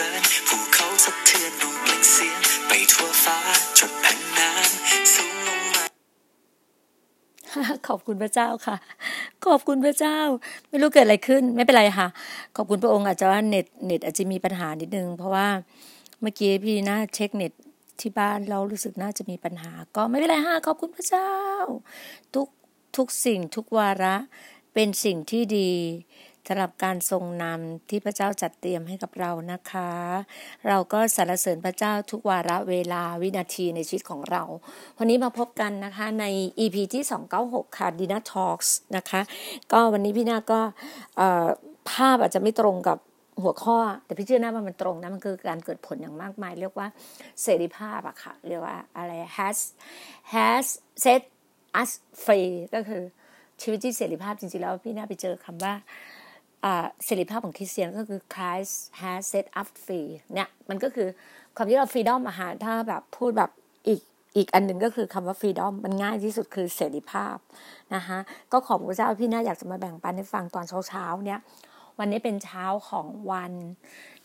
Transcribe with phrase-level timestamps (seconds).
[0.00, 3.38] ริญภูเขาสะเทือนลงเปล่งเสียงไปทั่วฟ้า
[3.78, 5.84] จดแผ่นน้ำสูงลงมา
[7.86, 8.76] ขอบคุณพระเจ้าค่ะ
[9.46, 10.18] ขอบคุณพระเจ้า
[10.68, 12.08] ไม่รู้เกิดอะไรขึ้น ไม่เป็นไรค่ะ
[12.56, 15.48] ขอบคุณพระองค์อาจจะว่าเน็ตเน็ตอาจจะมีปัญหานิดนึง เพราะว่า
[16.20, 17.52] เมื่อกี้พี่น่าเช็คเน็ต
[18.00, 21.30] ที่บ้านเรารู้สึกน่าจะมีปัญหา ก็ไม่เป็นไรค่ะขอบคุณพระเจ้า
[22.34, 22.48] ทุก
[22.96, 24.16] ทุกสิ่งทุกวาระ
[24.74, 25.70] เป็นสิ่งที่ดี
[26.52, 29.90] สำหรับการทรงนำที่พระเจ้าจัดเตรียมให้กับเรานะคะ
[30.68, 34.42] เราก็สรรเสริญพระเจ้าทุกวาระเวลาวินาทีในชีวิตของเรา
[34.98, 36.24] วันนี้มาพบกันนะคะใน
[36.58, 37.02] EP ที่
[37.40, 39.20] 296 ค่ะ Dina Talks นะคะ
[39.72, 40.60] ก็วันนี้พี่นาก็
[41.90, 42.98] ภาพอาจจะไม่ตรงกับ
[43.42, 46.88] หัวข้อแต่พี่เชื่อนะว่ามันตรงนะมันคือการเกิดผลอย่างมากมาย เรียกว่า
[47.42, 49.58] เสรีภาพอะค่ะ เรียกว่าอะไร has
[50.34, 50.66] has
[51.04, 51.22] set
[51.80, 51.90] us
[52.24, 53.02] free ก็คือ
[53.62, 55.74] ชีวิตที่เสรีภาพจริงๆแล้วพี่น่าไปเจอคำว่า
[57.04, 61.08] เสรีภาพของคริสเตียนก็คือ Christ has set us free เนี่ยมันก็คือ
[61.56, 63.50] ความที่เรา freedom อะฮะถ้าแบบพูดแบบ
[63.88, 64.00] อีก
[64.36, 67.36] อีกอันหนึ่งก็คือคำว่า freedom มันง่ายที่สุดคือเสรีภาพ
[67.94, 68.18] นะคะ
[68.52, 71.40] ก็ขอบพระเจ้าพี่น่าอยากจะมาแบ่งปันให้ฟังตอนเช้าๆเนี่ย
[71.98, 73.52] วันนี้เป็นเช้าของวัน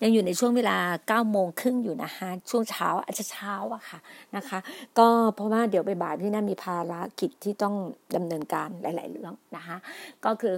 [0.04, 4.00] ยังอยู่ในช่วงเวลา9ก้าโมงครึ่งอยู่นะคะช่วงเช้าอาจจะเช้าอะค่ะ
[4.36, 4.60] นะคะ
[5.00, 7.76] ก็เพราะว่าเดี๋ยวไปบ่ายพี่น่ามีภารกิจที่ต้อง
[8.16, 9.78] ดำเนินการหลาย ๆ เรื่องนะคะ
[10.26, 10.56] ก็คือ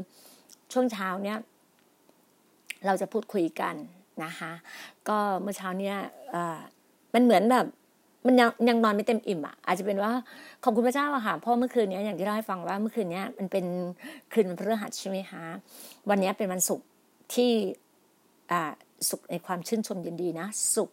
[0.74, 1.38] ช่วงเช้าเนี่ย
[2.86, 3.76] เราจะพูดคุยกัน
[4.24, 4.52] นะคะ
[5.08, 5.98] ก็เมื่อเช้าเนี่ย
[7.14, 7.66] มันเหมือนแบบ
[8.28, 10.12] มันยังยังนอนไม่เต็มอิ่มอะอาจจะเป็นว่า
[10.64, 13.66] ขอบคุณพระเจ้าอะค่ะเพราะเมื่อคืนนี้อย่างที่เล่าให้ฟังว่าเมื่อคืนนี้มันเป็น
[14.34, 15.44] คืนวันพฤหัสใช่ไหมคะ
[16.10, 16.88] วันนี้เป็นวันศุกร์
[17.34, 17.52] ที่
[18.52, 18.72] อ่า
[19.10, 20.92] สุขในความชื่นชมยินดีนะสุข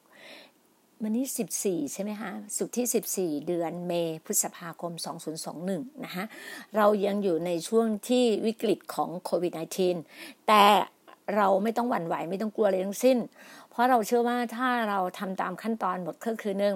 [1.03, 3.93] วันนี้สิบสี่ใช่ไหมคะสุขที่สิบสี่เดือนเม
[4.25, 6.25] พฤษภาคมสองศูนย์สองหนึ่งนะคะ
[6.77, 9.53] เรายังอยู่ในช่วงที่วิกฤตของโควิด
[9.99, 10.65] -19 แต่
[11.37, 13.19] เราไม่ต้องหวั่นไหวไม่ต้องกลัวอะไรทั้งสิ้น
[13.71, 16.75] เพราะเราเชื่อว่าถ้าเราทำตามขั้นตอนหมดก็คือหนึ่ง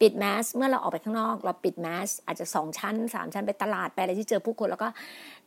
[0.00, 4.88] ปิดแมสเมื่อเราออกไปข้างนอก เราปิดแมสอาจจะสองชั้นสามชั้นไปตลาดไปอะไรที่เจอผู้คน แล้วก็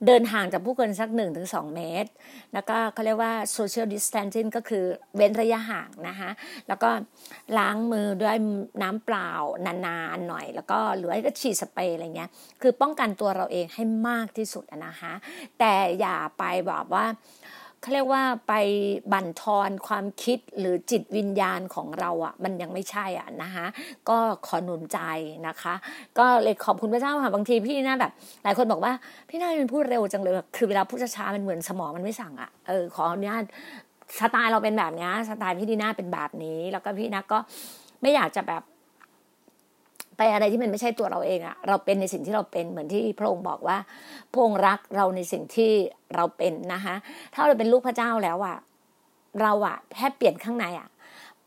[0.05, 2.09] เดินห่างจากผู้คนสักหนึ่งถึงสองเมตร
[2.53, 4.85] แล้วก็เขาเรียกว่า social distancing ก็คือ
[5.15, 6.29] เว้นระยะห่างนะคะ
[6.67, 6.89] แล้วก็
[7.57, 8.37] ล้างมือด้วย
[8.81, 9.31] น้ำเปล่า
[9.65, 12.29] นานๆหน่อย แล้วก็หรือก็ฉีดสเปรย์อะไรเงี้ย
[12.61, 15.13] คือป้องกันตัวเราเองให้มากที่สุดนะคะ
[15.59, 17.05] แต่อย่าไปแบบว่า
[17.81, 18.53] เขาเรียกว่าไป
[19.13, 23.65] บั่นทอนความคิดหรือจิตวิญญาณของเราอะ่ะ มันยังไม่ใช่อะนะคะ
[24.09, 24.99] ก็ขอหนุนใจ
[25.47, 25.73] นะคะ
[26.19, 28.11] ก็เลยขอบคุณพระเจ้าค่ะบางทีพี่น่าแบบ
[28.43, 28.93] หลายคนบอกว่า
[29.29, 33.43] พี่น่าเป็นพูดเร็วจังเลยคือเวลาพูดช้าๆมันเหมือนสมองมันไม่สั่งอะ่ะเออขออนุญาต
[34.19, 37.39] สไตล์เราเป็นแบบนี้สไตล์พี่ดีน่าเป็นแบบนี้ แล้วก็พี่นักก็
[38.01, 38.61] ไม่อยากจะแบบ
[40.21, 43.77] ไปอะไรที่มันไม่ใช่ตัวเราเองอะเราเป็นในสิ่งที่เราเป็นเหมือนที่พระองค์บอกว่า
[44.31, 45.71] พระองค์รักเราในสิ่งที่
[46.15, 46.95] เราเป็นนะคะ
[47.33, 48.57] ถ้าเราเป็นลูกพระเจ้าแล้วอะ
[49.41, 50.87] เราอะแค่เปลี่ยนข้างในอะ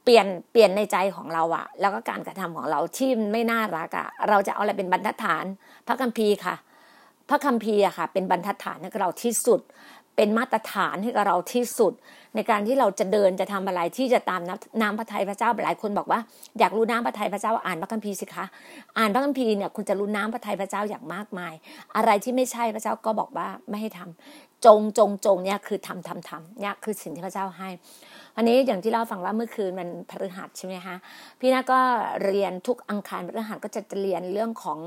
[0.05, 5.45] เปลี่ยนเปลี่ยนในใจของเราอะแล้วก็การกระทำของเราที่ไม่น่ารักอะเราจะเอาอะไรเป็นบรรทัดฐาน
[5.87, 6.55] พระคัมภีร์ค่ะ
[7.29, 9.61] พระคัมภีร์อะค่ะ เป็นบรรทัดฐานให้เราที่สุด
[10.17, 11.93] เป็นมาตรฐานให้กับเราที่สุด
[12.37, 14.41] ในการที่เราจะเดินจะทำอะไรที่จะตาม
[14.83, 16.21] น้ำพระทัยพระเจ้าหลายคนบอกว่า
[16.59, 18.45] อยากรู้น้ำพระทัยพระเจ้าอ่านพระคัมภีร์สิคะ
[18.99, 21.55] อ่านพระคัมภีร์เนี่ยคุณจะรู้น้ำพระทัยพระเจ้าอย่างมากมาย
[21.97, 27.69] อะไรที่ไม่ใช่พระเจ้าก็บอกว่าไม่ให้ทำจงจงจงเนี่ยคือทำทำทำเนี่ยคือสิ่งที่พระเจ้าให้
[28.37, 30.97] วันนี้อย่างที่เราฟังว่าเมื่อคืนมันพฤหัสใช่ไหมคะ
[31.41, 31.81] พี่นาก็
[32.25, 34.79] เรียนทุกอังคารพฤหัสก็จะเรียนเรื่องของ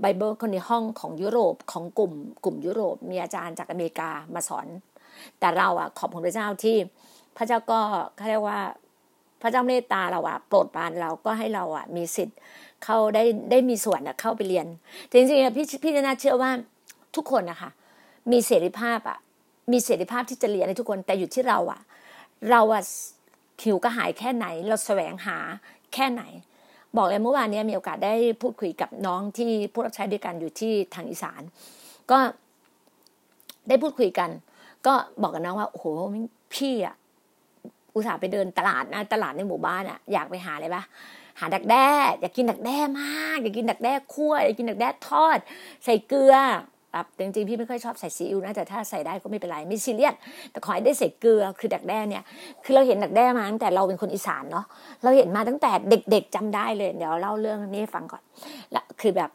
[0.00, 2.12] ไบเบิลคนในห้องของยุโรปของกลุ่ม
[2.44, 4.66] กลุ่มยุโรป มีอาจารย์จากอเมริกามาสอน
[5.40, 6.76] แต่เราอะขอบคุณพระเจ้าที่
[7.36, 7.80] พระเจ้าก็
[8.16, 8.60] เขาเรียกว่า
[9.42, 12.38] พระเจ้าเมตตาเราอะโปรดปรานเราก็ให้เราอะมีสิทธิ์
[12.84, 14.66] เข้าได้ได้มีส่วนอะเข้าไปเรียน
[15.10, 16.50] จริงๆพี่พี่นาเชื่อว่า
[17.16, 17.70] ทุกคนนะคะ
[18.32, 19.18] มีเสรีภาพอะ
[19.72, 21.80] มีเสรีภาพที่จะเรียนในทุกคนแต่อยู่ที่เราอะ
[22.50, 22.82] เราอะ
[23.62, 25.38] หิวกระหายแค่ไหน เราแสวงหา
[25.94, 26.22] แค่ไหน
[26.96, 31.42] บอกเลยเมื่อวานนี้มีโอกาสได้พูดคุยกับน้องที่ผู้รับใช้ด้วยกันอยู่ที่ทางอีสาน
[32.10, 32.18] ก็
[33.68, 34.30] ได้พูดคุยกัน
[34.86, 35.86] ก็บอกกับน้องว่าโอ้โห
[36.54, 36.94] พี่อะ
[37.94, 40.82] อุตส่าห์ไปเดินตลาดนะตลาดในหมู่บ้านอะอยากไปหาอะไรปะ
[41.40, 41.88] หาดักแด้
[42.20, 45.38] อยากกินดักแด้มาก อยากกินดักแด้คั่วอยากกินดักแด้ทอด
[45.84, 46.34] ใส่เกลือ
[46.96, 50.14] ครับจริงๆพี่ไม่ค่อยชอบใส่ซีอิ๊วนะแต่ถ้าใส่ได้ก็ไม่เป็นไรไม่ซีเรียส
[50.50, 52.22] แต่ขอให้ได้ใส่เกลือคือดักแด้เนี่ย
[52.64, 54.66] คือเราเห็นดักแด้มาตั้งแต่เราเป็นคนอีสานเนาะ
[55.02, 55.70] เราเห็นมาตั้งแต่
[56.10, 58.22] เด็กๆจำได้เลย เดี๋ยวเล่าเรื่องนี้ฟังก่อน
[58.72, 59.30] และคือแบบ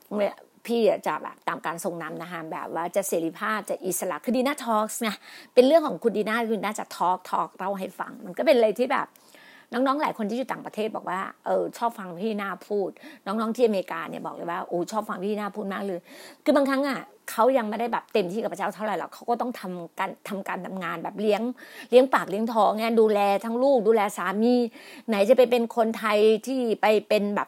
[0.69, 5.16] พี่จะแบบตามการทรงนำนะคะแบบว่าจะเสรีภาพจะอิสระคือดีน่าทอล์กเนี่ย
[5.54, 9.08] เป็นเรื่องของคุณดีน่าคุณดีน่าจะทอล์กทอล์กเราให้ฟัง มันก็เป็นอะไรที่แบบ
[9.74, 12.90] น้องๆ หลายคนที่อยู่ต่างประเทศบอกว่า เออชอบฟังพี่นาพูด
[13.25, 16.00] น้องๆ ที่อเมริกาเนี่ยบอกเลยว่าโอ้ชอบฟังพี่นาพูดมากเลย
[16.44, 17.00] คือบางครั้งอะ
[17.31, 21.42] เขายังไม่ได้แบบเต็มที่กับพระเจ้าเท่าไหร่หรอกเขาก็ต้องทำการทำการทำงานแบบเลี้ยง
[21.90, 24.56] เลี้ยงปากเลี้ยงท้องไงดูแลทั้งลูกดูแลสามี
[25.08, 26.18] ไหนจะไปเป็นคนไทย
[26.48, 27.48] ที่ไปเป็นแบบ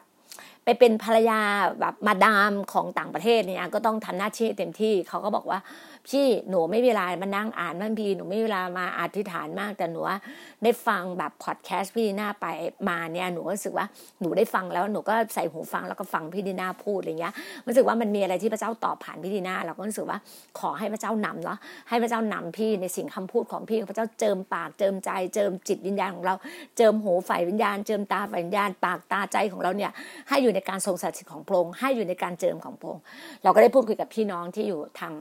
[0.69, 1.41] ไปเป็นภรรยา
[1.79, 5.59] แบบมาดามของต่างประเทศเนี่ยก็ต้องทำหน้าที่เต็มที่เขาก็บอกว่า
[6.09, 10.17] พี่หนูไม่เวลามานั่งอ่านมันพีหนูไม่เวลามาอธิษฐานมากแต่หนูว่า
[10.63, 12.45] ได้ฟังแบบพอดแคสต์พี่ดีนาไป
[12.89, 13.85] มาเนี่ยหนูรู้สึกว่า
[14.21, 17.33] หนูได้ฟังแล้วหนูก็ใส่หูฟังแล้วก็ฟังพี่ดีนาพูดอะไรเงี้ย
[17.67, 20.17] รู้สึกว่ามันมีอะไรที่พระเจ้าตอบผ่านพี่ดีนาเราก็รู้สึกว่า
[20.59, 21.57] ขอให้พระเจ้านำเนาะ
[21.89, 26.35] ให้พระเจ้านำพี่ในสิ่งคำพูดของพี่พระเจ้าเจิมปากเจิมใจเจิมจิตวิญญาณของเรา
[26.77, 29.91] เจิมหูฝ่ายวิญญาณ เจิมตาฝ่ายวิญญาณปากตาใจของเราเนี่ย
[30.29, 33.03] ให้อยู่ในการทรงสถิตของพระองค์ให้อยู่ในการเจิมของพระองค์
[33.43, 35.13] เราก็ได้พูดคุยกับพี่น้องที่อยู่ทาง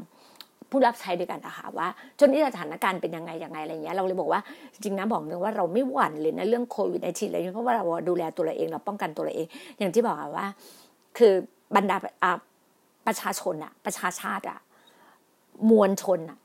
[0.71, 1.89] ผู้รับใช้ด้วยกันนะคะว่า
[2.19, 4.41] จนนี้สถานการณ์เป็นยังไงยังไงอะไรเงี้ยเราเลยบอกว่า
[4.73, 9.47] จริงนะบอกเลยว่าเราไม่หวั่นเลยนะเรื่องโควิดในทีอะไรเพราะว่าเราดูแลตัวเราเองเราป้องกันตัวเราเอง
[9.79, 10.47] อย่างที่บอกว่า
[11.19, 11.33] คือ
[11.77, 11.97] บรรดา
[13.07, 14.59] ประชาชนอะประชาชาติอะ
[15.71, 16.39] มวลชนอะ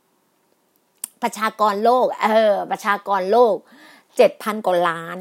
[1.24, 3.56] ประชากรโลก เออ ประชากรโลก
[4.18, 5.20] เจ็ดพันกว่าล้าน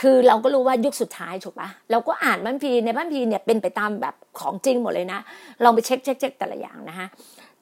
[0.00, 5.20] คือเราก็รู้ว่ายุคสุดท้ายถูกปะเราก็อ่านบ้านพีในบ้านพีเนี่ยเป็นไปตามแบบของจริงหมดเลยนะ
[5.64, 7.08] ลองไปเช็คเช็คเช็คแต่ละอย่างนะฮะ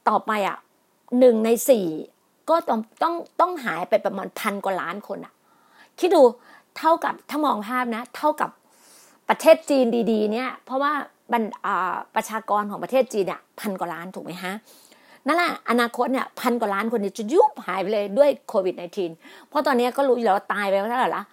[0.09, 0.59] ต่อไปอะ
[1.19, 1.87] หนึ่งในสี่
[2.51, 5.35] ก็ต้องต้องต้องหายไปประมาณพันกว่าล้านคนอะ
[5.99, 6.23] คิดดู
[6.79, 8.51] เท่ากับถ้ามองภาพนะ เท่ากับ
[9.29, 10.93] ประเทศจีนดี ๆ เนี่ย เพราะว่า
[11.33, 11.43] บรร
[12.15, 14.55] ประชากรของประเทศจีนเนี่ยพันกว่าล้านถูกไหมฮะ
[15.27, 18.75] นั่นแหละอนาคตเนี่ยพันกว่าล้านคนจะยุบหายไปเลยด้วยโควิด
[19.13, 21.25] -19 เพราะตอนนี้ก็รู้อยู่แล้วตายไปเท่าไหร่ละ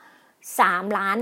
[0.59, 1.17] สามล้าน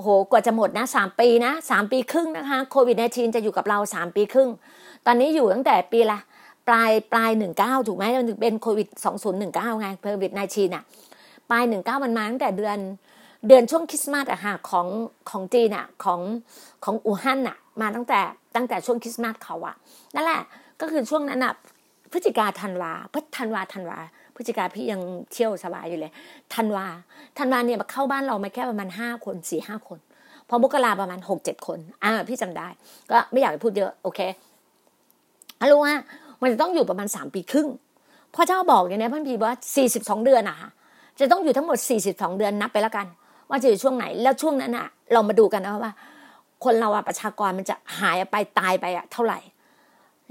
[0.00, 4.50] โหกว่าจะหมดนะสามปีนะสามปีครึ่งนะคะโควิด -19 จะอยู่กับเราสามปีครึ่ง
[5.06, 6.18] ตอนนี้อยู่ตั้งแต่ปีละ
[6.68, 10.84] ปลายปลายหนึ่งเก้าถูกไหมมันถึงเป็นโควิดสองศูนย์หนึ่งเก้าไงโควิดในชีนอะ
[11.50, 12.78] ปลายหนึ่งเก้ามันมาตั้งแต่เดือน
[13.48, 14.86] เดือนช่วงคริสต์มาสอะค่ะของ
[15.30, 16.20] ของจีนอะของ
[16.84, 18.20] ของอู่ฮั่นอะมาตั้งแต่
[18.56, 19.74] ตั้งแต่ช่วงคริสต์มาสเขาอะ
[20.14, 20.42] นั่นแหละ
[20.80, 21.52] ก็คือช่วงนั้นอะ
[22.12, 23.98] พฤศจิกาธันวาพฤษธันวาธันวา
[24.34, 25.00] พฤศจิกาพี่ยัง
[25.32, 26.12] เที่ยวสบายอยู่เลย
[26.54, 26.86] ธันวา
[27.38, 29.98] ธันวาเนี่ยมาเข้าบ้านเรามาแค่ประมาณห้าคนสี่ห้าคน
[30.48, 32.68] พอมกราประมาณหกเจ็ดคนอ่าพี่จำได้
[33.10, 34.20] ก็ไม่อยากไปพูดเยอะโอเค
[35.70, 35.94] รู้ว่า
[36.42, 37.68] มันจะต้องอยู่ประมาณสามปีครึ่ง
[38.34, 40.70] พ่อเจ้าบอกอย่างนี้พันพีว่าสี่สิบสองเดือนอะค่ะ
[41.20, 43.06] จะต้องอยู่ทั้งหมดสี่สิบสองเดือนนับไปแล้วกัน
[43.48, 45.92] ว่าจะอยู่ช่วงไหนแล้วช่วงนั้นอะเรามาดูกันนะว่า
[46.64, 49.38] คนเราอะประชากรมันจะหายไปตายไปอะเท่าไหร่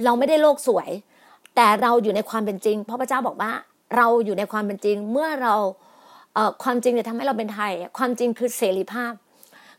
[0.03, 0.89] เราไม่ได้โลกสวย
[1.55, 3.51] แต่เราอยู่ในความเป็นจริง เพราะพระเจ้าบอกว่า
[3.95, 5.53] เราอยู่ในความเป็นจริงเมื่อเรา
[6.33, 9.11] เความจริงจะทำให้เราเป็นไทย ความจริงคือเสรีภาพ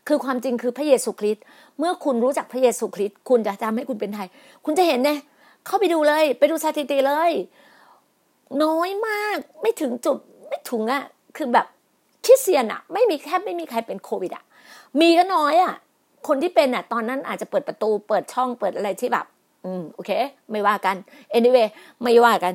[0.07, 1.43] คือความจริงคือพระเยซูคริสต์
[1.79, 4.27] เมื่อคุณรู้จักพระเยซูคริสต์คุณจะทำให้คุณเป็นไทย
[4.65, 5.17] คุณจะเห็นเนี่ย
[5.65, 7.31] เข้าไปดูเลย ไปดูสถิติเลย
[8.63, 10.17] น้อยมากไม่ถึงจุด
[10.47, 11.03] ไม่ถึงอะ
[11.37, 11.67] คือแบบ
[12.25, 14.43] คิดเซียนอะไม่มีแทบไม่มีใครเป็นโควิดอะ
[14.99, 15.73] มีก็น้อยอะ
[16.27, 19.25] คนที่เป็นอะตอนนั้นอาจจะเปิดประตู เปิดช่องเปิดอะไรที่แบบ
[19.65, 20.11] อืมโอเค
[20.51, 20.95] ไม่ว่ากัน
[21.37, 21.67] anyway
[22.03, 22.53] ไม่ว่ากัน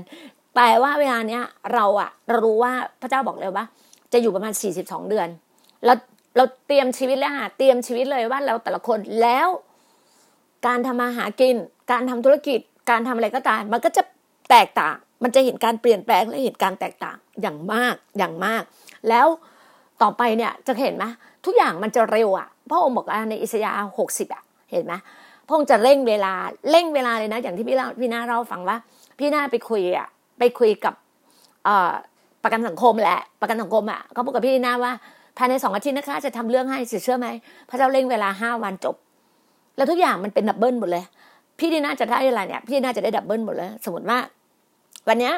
[0.55, 1.43] แต่ว่าเวลาเนี้ย
[1.75, 3.65] เราอะเรารู้ว่าพระเจ้าบอกเลยว่า
[4.13, 5.29] จะอยู่ประมาณสี่สิบสองเดือน
[5.87, 5.95] เรา
[6.37, 9.49] เราเตรียมชีวิตแล้วฮะเตรียมชีวิตเลยว่าเราแต่ละคนแล้ว
[10.67, 11.57] การทำมาหากิน
[11.91, 14.03] การทำธุรกิจ การทำอะไรก็ตามมันก็จะ
[14.51, 18.63] แตกต่าง มันจะเห็นการเปลี่ยนแปลงและเห็นการแตกต่างอย่างมากอย่างมาก
[19.09, 19.27] แล้ว
[20.03, 21.05] ต่อไปเนี่ยจะเห็นไหม
[21.47, 24.95] ทุกอย่างมันจะเร็วอะพระองค์บอกในอิสยาห์หกสิบอะเห็นไหม
[25.47, 26.33] พระองค์จะเร่งเวลา
[26.71, 28.77] เร่งเวลาเลยนะ อย่างที่พี่เล่าพี่นาเราฟังว่า
[29.19, 30.95] พี่นาไปคุยอะไปคุยกับ
[32.43, 34.93] ประกันสังคมแหละประกันสังคมอะเขาพูดกับพี่นาว่า
[35.39, 37.29] ภายในสองอาทิตย์นะคะจะทำเรื่องให้เชื่อไหม
[37.69, 38.97] พระเจ้าเร่งเวลาห้าวันจบ
[39.77, 41.05] แล้วทุกอย่างมันเป็นดับเบิลหมดเลย
[41.59, 44.19] พี่น่าจะได้อะไรเนี่ย พี่น่าจะได้ดับเบิลหมดเลย สมมติว่า
[45.09, 45.33] วันนี้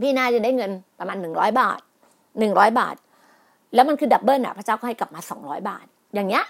[0.00, 1.80] พี่น่าจะได้เงินประมาณหนึ่งร้อยบาท
[2.38, 2.96] หนึ่งร้อยบาท
[3.74, 6.44] แล้วมันคือ double อะพระเจ้าก็ให้กลับมาสองร้อยบาท อย่างเงี้ย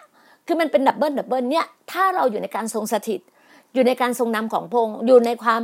[0.47, 3.21] คือมันเป็น double double เนี่ย ถ้าเราอยู่ในการทรงสถิต
[3.75, 5.61] อยู่ในการทรงนำของพระองค์อยู่ในความ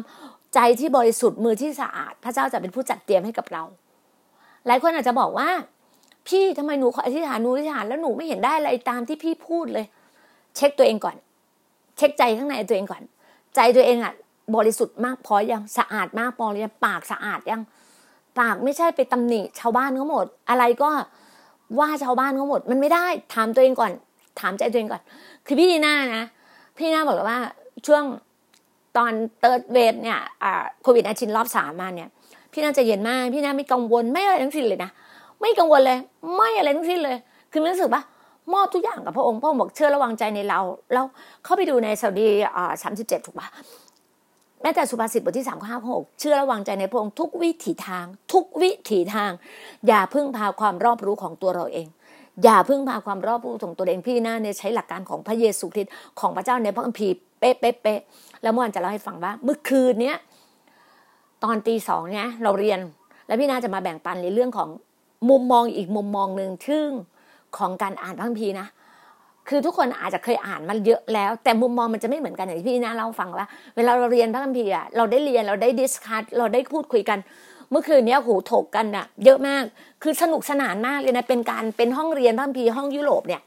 [0.55, 3.63] ใจที่บริสุทธิ์มือที่สะอาด พระเจ้าจะเป็นผู้จัดเตรียมให้กับเรา
[4.67, 5.49] หลายคนอาจจะบอกว่า
[6.29, 9.85] พี่ทำไมหนูขออธิษฐานหนูอธิษฐานแล้วหนูไม่เห็นได้อะไรตามที่พี่พูดเลย
[10.57, 11.17] เช็คตัวเองก่อน
[11.97, 13.03] เช็คใจข้างในตัวเองก่อน
[13.55, 14.15] ใจตัวเองอะ
[14.57, 17.61] บริสุทธิ์มากพอยังสะอาดมากพอหรือยังปากสะอาดยัง
[18.39, 20.91] ปากไม่ใช่ไปตำหนิชาวบ้านเขาหมด อะไรก็
[21.79, 23.93] ว่าชาวบ้านเขาหมด มันไม่ได้ถามตัวเองก่อน
[24.41, 25.03] ถามใจตัวเองก่อน
[25.47, 26.25] คือพี่ดีน่านะ
[26.77, 27.41] พี่น่าบอกเลยว่า
[27.87, 28.05] ช่วง
[28.97, 30.19] ตอนเติร์ดเวฟเนี่ย
[30.83, 32.09] โควิดอาชินรอบสามมาเนี่ย
[32.53, 34.91] พี่น่าจะเย็นมาก พี่น่าไม่กังวลไม่อะไรทั้งสิ้นเลยนะ
[35.41, 35.99] ไม่กังวลเลย
[36.37, 37.17] ไม่อะไรทั้งสิ้นเลย
[37.51, 38.03] คือรู้สึกว่า
[38.55, 40.61] มอบทุกอย่างกับพระองค์พระองค์บอกเชื่อระวังใจในเรา
[40.93, 41.05] แล้ว
[41.45, 43.49] เข้าไปดูในสาดีอ่าสามสิบเจ็ดถูกปะ
[44.63, 49.31] แม้แต่สุภาษิตบทที่สามข้อห้าหกเชื่อระวังใจในพระองค์ทุกวิถีทาง ทุกวิถีทาง
[49.87, 51.87] อย่าพึ่งพาความรอบรู้ของตัวเราเอง
[52.45, 58.01] อย่าพึ่งพาความรอบรู้ของตัวเองพี่หน้าเนี่ยใช้หลักการของพระเยซูคริสต์ของพระเจ้าในพระคัมภีร์เป๊ะเป๊ะเป๊ะ
[58.43, 60.17] แล้วเมื่อวานจะเล่าให้ฟังว่าเมื่อคืนเนี้ย
[61.45, 62.81] ตอนตีสองเนี่ยเราเรียน
[63.27, 64.69] แล้วพี่นาจะมาแบ่งปันในเรื่องของ
[65.31, 66.87] มุมมองอีกมุมมองหนึ่งซึ่ง
[67.57, 68.69] ของการอ่านพระคัมภีร์นะ
[69.49, 77.19] คือทุกคนอาจจะเคยอ่านมาเยอะแล้ว แต่มุมมองมันจะไม่เหมือนกันอย่างที่พี่นะเล่าฟังว่า เวลาเราเรียนพระคัมภีร์อะเราได้เรียนเราได้ดิสคัทเราได้พูดคุยกัน
[77.71, 79.65] เมื่อคืนนี้โหถกกันอะเยอะมาก
[80.03, 83.41] คือสนุกสนานมากเลยนะเป็นการเป็นห้องเรียนพระคัมภีร์ห้องยุโรปเนี่ย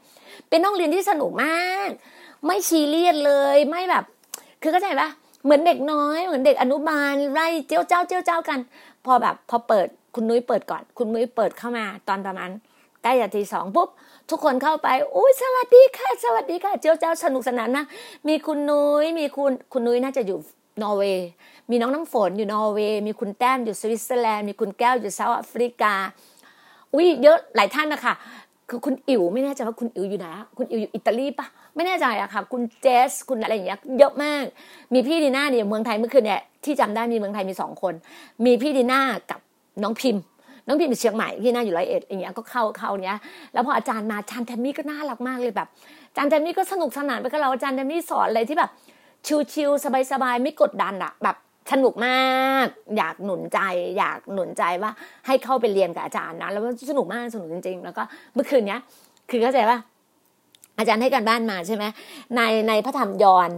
[0.48, 1.88] เป็นห้องเรียนที่สนุกมาก
[2.44, 4.04] ไม่ซีเรียสเลยไม่แบบ
[4.62, 5.08] คือเข้าใจปะ
[5.44, 8.58] เหมือนเด็กน้อย เหมือนเด็กอนุบาลไล่เจ้าเจ้าเจ้าเจ้ากัน
[9.04, 12.50] พอแบบพอเปิดคุณนุ้ยเปิดก่อน คุณนุ้ยเปิดเข้ามาตอนประมาณ
[13.06, 13.88] ใกล้จะทีสองปุ๊บ
[14.30, 17.84] ทุกคนเข้าไปอุ้ยสวัสดีค่ะ สวัสดีค่ะ เจ้าเจ้าสนุกสนานนะ
[18.28, 20.38] มีคุณนุ้ย มีคุณคุณนุ้ยน่าจะอยู่
[20.82, 21.28] นอร์เวย์
[21.70, 25.94] มีน้องน้ำฝนอยู่นอร์เวย์ มีคุณแต้มอยู่สวิตเซอร์แลนด์ มีคุณแก้วอยู่เซาท์แอฟริกา
[26.94, 28.14] อุ้ยเยอะหลายท่านนะคะ
[28.68, 34.44] คือคุณอิ๋วไม่แน่ใจว่าคุณอิ๋วอยู่ไหน คุณอิ๋วอยู่อิตาลีปะไม่แน่ใจอะค่ะ คุณเจส คุณอะไรอย่างเงี้ย เยอะมาก
[34.92, 37.94] มีพี่ดีน่าเนี่ยเมืองไทยเมื่อคืนเนี่ยที่จำได้มีเมืองไทยมีสองคน
[38.44, 39.40] มีพี่ดีน่ากับ
[39.82, 40.22] น้องพิมพ์
[40.66, 43.18] น้องพิมพ์เชียงใหม่พี่น่าอยู่ร้อยเอ็ดอย่างเงี้ยก็เข้าเข้าเนี้ย
[43.52, 45.68] แล้วพออาจารย์มาอาจารย์แทมมี่ก็น่ารักมากเลยแบบ
[46.10, 48.70] อาจารย์แทมมี่ก็สนุกสนานไปกับเราอาจารย์แทมมี่สอนอะไรที่แบบ
[49.52, 51.36] ชิลๆสบายๆไม่กดดันอะแบบ
[51.72, 53.58] สนุกมาก อยากหนุนใจ
[53.98, 54.90] อยากหนุนใจว่า
[55.26, 58.02] ให้เข้าไปเรียนกับอาจารย์นะ แล้วสนุกมากสนุกจริง ๆ แล้วก็
[58.34, 58.80] เมื่อคืนเนี้ย
[59.30, 59.78] คือเข้าใจว่า
[60.78, 61.84] อาจารย์ให้การบ้านมาใช่ไหม
[62.36, 63.50] ในในพระธรรมยอน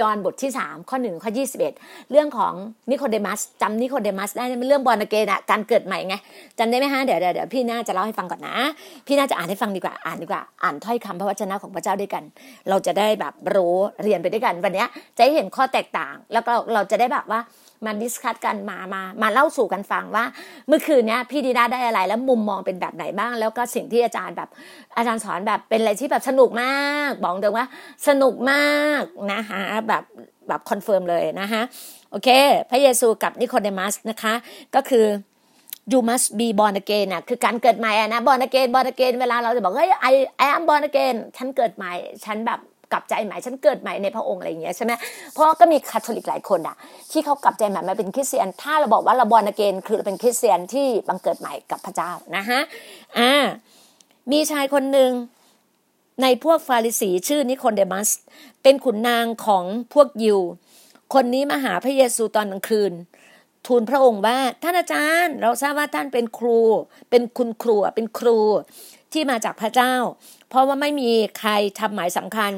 [0.00, 1.74] ยอนบทที่สามข้อหนึ่งข้อยี่สิบเอ็ด
[2.10, 2.52] เรื่องของ
[2.90, 6.14] นิโคเดมัสจำนิโคเดมัสได้เป็นเรื่องบอลเกนะการเกิดใหม่ไง
[6.58, 8.56] จำได้ไหมฮะเดี๋ยวเดี๋ยวพี่น่าจะเล่าให้ฟังก่อนนะ
[9.06, 12.22] พี่น่าจะอ่านให้ฟังดีกว่าอ่านดีกว่าอ่านถ้อยคำพระวจนะของพระเจ้าด้วยกัน
[12.68, 14.84] เราจะได้แบบรู้เรียนไปด้วยกัน วันนี้
[15.18, 17.40] จะเห็นข้อแตกต่าง แล้วก็เราจะได้แบบว่า
[17.84, 20.24] มา discuss กันมามามาเล่าสู่กันฟังว่า
[20.68, 24.48] เมื่อคืนนี้พี่ดีน่าได้อะไรแล้วมุมมองเป็นแบบไหนบ้าง แล้วก็สิ่งที่อาจารย์แบบ
[24.96, 26.76] อาจารย์สอนแบบเป็นอะไรที่แบบสนุกมา
[27.08, 27.66] กบอกตรงว่า
[28.08, 29.02] สนุกมาก
[29.32, 30.02] นะคะแบบ
[30.48, 31.62] แบบ confirm เลยนะคะ
[32.10, 32.28] โอเค
[32.70, 34.34] พระเยซูกับนิโคเดมัสนะคะ
[34.74, 35.06] ก็คือ
[35.92, 40.14] you must be born again นะคือการเกิดใหม่นะ born again born again เวลาเราจะบอกเฮ้ย I
[40.44, 41.92] I am born again ฉันเกิดใหม่
[42.24, 42.60] ฉันแบบ
[42.92, 44.92] กลับใจใหม่ฉันเกิดใหม่ในพระองค์อะไรอย่างเงี้ยใช่ไหม
[45.32, 46.76] เพราะก็มีคาทอลิกหลายคนอะ
[47.10, 52.60] ที่เขากลับใจใหม่มาเป็นคริสเตียน ถ้าเราบอกว่าเราบอลเกนคือเราเป็นคริสเตียนที่บังเกิดใหม่กับพระเจ้านะฮะ
[53.18, 53.32] อ่า
[54.32, 55.10] มีชายคนหนึ่ง
[56.22, 58.08] ในพวกฟาริสีชื่อนิโคเดมัส
[58.62, 59.64] เป็นขุนนางของ
[59.94, 60.40] พวกยิว
[61.14, 62.92] คนนี้มาหาพระเยซูตอนกลางคืน
[63.66, 66.60] ทูลพระองค์ว่าท่านอาจารย์ เราทราบว่าท่านเป็นครู
[67.10, 68.38] เป็นคุณครูเป็นครู
[69.12, 69.94] ที่มาจากพระเจ้า
[70.48, 72.52] เพราะว่าไม่มีใครทำหมายสำคัญ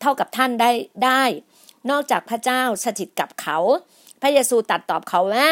[0.00, 0.70] เท่ากับท่านได้
[1.04, 1.22] ได้
[1.90, 3.58] นอกจากพระเจ้าสถิตกับเขา
[4.20, 5.50] พระเยซูตัดตอบเขาว่า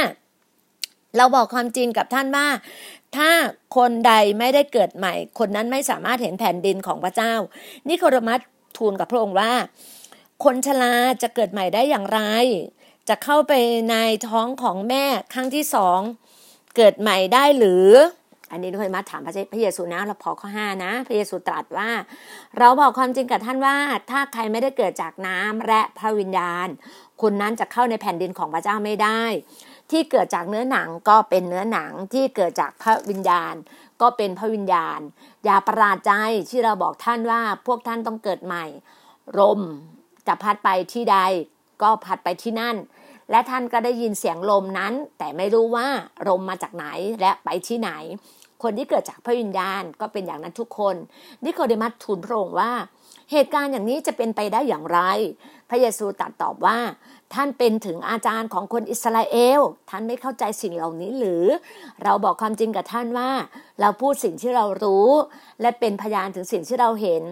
[1.16, 2.48] เราบอกความจริงกับท่านว่า
[3.16, 3.30] ถ้า
[3.76, 7.34] คนใดไม่ได้เกิดใหม่ คนนั้นไม่สามารถเห็นแผ่นดินของพระเจ้า
[7.88, 8.40] นิโครมัส
[8.76, 9.52] ทูลกับพระองค์ว่า
[10.44, 12.20] คนชราจะเกิดใหม่ได้อย่างไร
[13.08, 13.52] จะเข้าไป
[13.90, 13.96] ใน
[14.28, 16.00] ท้องของแม่ครั้งที่สอง
[16.76, 17.88] เกิดใหม่ได้หรือ
[18.52, 21.90] อันนี้ด้วยมาถามพระเยซูนะ เราพอข้อห้านะ พระเยซูตรัสว่า
[22.58, 23.76] เราบอกความจริงกับท่านว่า
[24.10, 26.68] ถ้าใครไม่ได้เกิดจากน้ำและพระวิญญาณ
[27.22, 29.22] คนนั้นจะเข้าในแผ่นดินของพระเจ้าไม่ได้
[29.90, 33.54] ที่เกิดจากเนื้อหนังก็เป็นเนื้อหนังที่เกิดจากพระวิญญาณ
[34.00, 35.00] ก็เป็นพระวิญญาณ
[35.44, 36.12] อย่าประหลาดใจ
[36.50, 38.64] ที่เราบอกท่านว่าพวกท่านต้องเกิดใหม่
[39.38, 39.60] ลม
[40.26, 41.18] จะพัดไปที่ใด
[41.82, 42.76] ก็พัดไปที่นั่น
[43.30, 45.86] และท่านก็ได้ยินเสียงลมนั้น แต่ไม่รู้ว่า
[46.28, 46.86] ลมมาจากไหน
[47.20, 47.90] และไปที่ไหน
[48.62, 50.96] คนที่เกิดจากพระวิญญาณก็เป็นอย่างนั้นทุกคน
[51.44, 52.72] นิโคเดมัสทูลพระองค์ว่า
[53.32, 55.00] เหตุการณ์อย่างนี้จะเป็นไปได้อย่างไร
[55.68, 56.78] พระเยซูตรัสตอบว่า
[57.34, 61.44] ท่านเป็นถึงอาจารย์ของคนอิสราเอล ท่านไม่เข้าใจสิ่งเหล่านี้หรือ
[62.04, 63.30] เราบอกความจริงกับท่านว่า
[63.80, 65.08] เราพูดสิ่งที่เรารู้
[65.60, 67.22] และเป็นพยานถึงสิ่งที่เราเห็น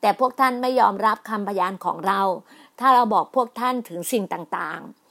[0.00, 2.20] แต่พวกท่านไม่ยอมรับคำพยานของเรา
[2.80, 5.04] ถ้าเราบอกพวกท่านถึงสิ่งต่างๆ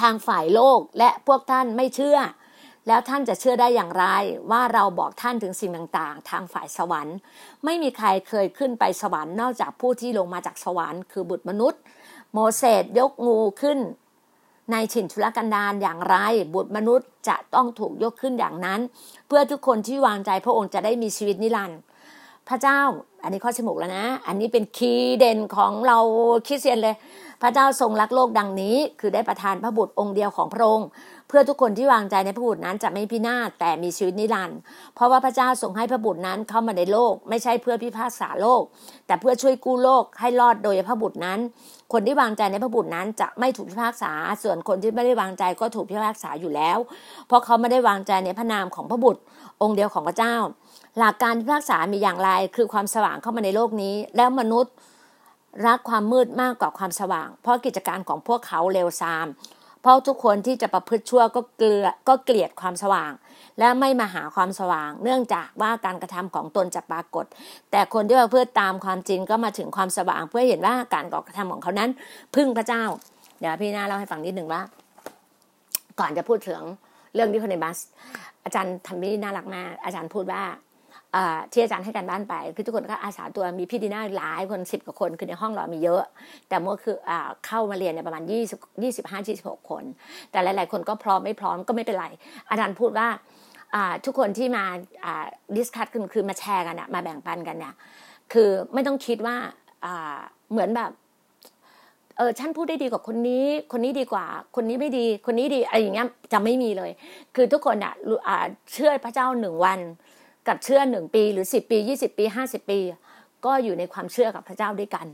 [0.00, 2.18] ทางฝ่ายโลกและพวกท่านไม่เชื่อ
[2.88, 4.06] แล้วท่านจะเชื่อได้อย่างไร
[4.50, 7.16] ว่าเราบอกท่านถึงสิ่งต่างๆ ทางฝ่ายสวรรค์
[7.64, 11.80] ไม่มีใครเคยขึ้นไปสวรรค์นอกจากผู้ที่ลงมาจากสวรรค์คือบุตรมนุษย์
[12.32, 13.78] โมเสสยกงูขึ้น
[14.72, 16.16] ในฉินชุลกันดารอย่างไร
[16.54, 18.80] บุตรมนุษย์จะต้องถูกยกขึ้นอย่างนั้น
[19.26, 21.78] เพื่อทุกคนที่วางใจพระองค์จะได้มีชีวิตนิรันดร์
[22.48, 22.80] พระเจ้า
[23.22, 25.98] อันนี้ข้อสมุกแล้วนะ อันนี้เป็นคีย์เด่นของเรา
[26.46, 26.96] คริสเตียนเลย
[27.42, 30.88] พระเจ้าทรงรักโลกดังนี้ คือได้ประทานพระบุตรองค์เดียวของพระองค์
[31.28, 34.58] เพื่อทุกคนที่วางใจในพระบุตรนั้นจะไม่พินาศแต่มีชีวิตนิรันดร์
[34.94, 38.62] เพราะว่าพระเจ้าทรงให้พระบุตรนั้นเข้ามาในโลก ไม่ใช่เพื่อพิพากษาโลก
[39.06, 41.38] แต่เพื่อช่วยกู้โลกให้รอดโดยพระบุตรนั้น
[41.92, 46.78] คนที่วางใจในพระบุตรนั้นจะไม่ถูกพิพากษา ส่วนคนที่ไม่ได้วางใจก็ถูกพิพากษาอยู่แล้ว
[47.26, 49.20] เพราะเขาไม่ได้วางใจในพระนามของพระบุตร
[49.62, 50.36] องค์เดียวของพระเจ้า
[50.98, 54.72] หลักการพิพากษามีอย่างไร คือความสว่างเข้ามาในโลกนี้ แล้วมนุษย์
[55.66, 59.26] รักความมืดมากกว่าความสว่าง เพราะกิจการของพวกเขาเลวทราม
[59.82, 63.12] เพราะทุกคนที่จะประพฤติชั่วก็เกลือก็เกลียดความสว่าง
[63.58, 67.24] และไม่มาหาความสว่าง เนื่องจากว่าการกระทำของตนจะปรากฏ
[67.70, 71.90] แต่คนที่ประพฤติตามความจริงก็มาถึงความสว่าง เพื่อเห็นว่าการกระทำของเขานั้น
[72.34, 72.82] พึ่งพระเจ้า
[73.38, 74.62] เดี๋ยวพี่นาเล่าให้ฟังนิดหนึ่งว่า
[75.98, 76.60] ก่อนจะพูดถึง
[77.14, 77.78] เรื่องที่คนในบัส
[78.44, 80.42] อาจารย์ทำนี่น่ารักมากอาจารย์พูดว่า
[81.52, 86.02] ที่อาจารย์ให้การบ้านไป คือทุกคนก็อาสาตัวมีพี่ดีน่าหลายคนสิบกว่าคน คือในห้องเรามีเยอะ
[86.48, 87.10] แต่เมื่อคืออ
[87.46, 89.84] เข้ามาเรียนในประมาณยี่สิบยี่สิบห้ายี่สิบหกคน
[90.30, 92.06] แต่หลาย ๆ คนก็พร้อมไม่พร้อมก็ไม่เป็นไร
[92.50, 93.08] อาจารย์พูดว่า
[94.04, 94.64] ทุกคนที่มา
[95.56, 97.74] ดิสคัทคือคือมาแชร์กันนะมาแบ่งปันกันเนี่ย
[98.32, 99.36] คือไม่ต้องคิดว่า
[100.50, 100.90] เหมือนแบบ
[102.16, 106.90] เออฉันพูดได้ดีกว่าคนนี้ คนนี้ดีกว่า คนนี้ไม่ดี คนนี้ดีอะไรอย่างเงี้ยจะไม่มีเลย
[107.34, 107.94] คือทุกคนอะ
[108.72, 109.80] เชื่อพระเจ้าหนึ่งวัน
[110.48, 112.80] กับเชื่อหนึ่งปีหรือสิบปียี่สิบปีห้าสิบปี
[113.46, 115.06] ก็อยู่ในความเชื่อกับพระเจ้าด้วยกัน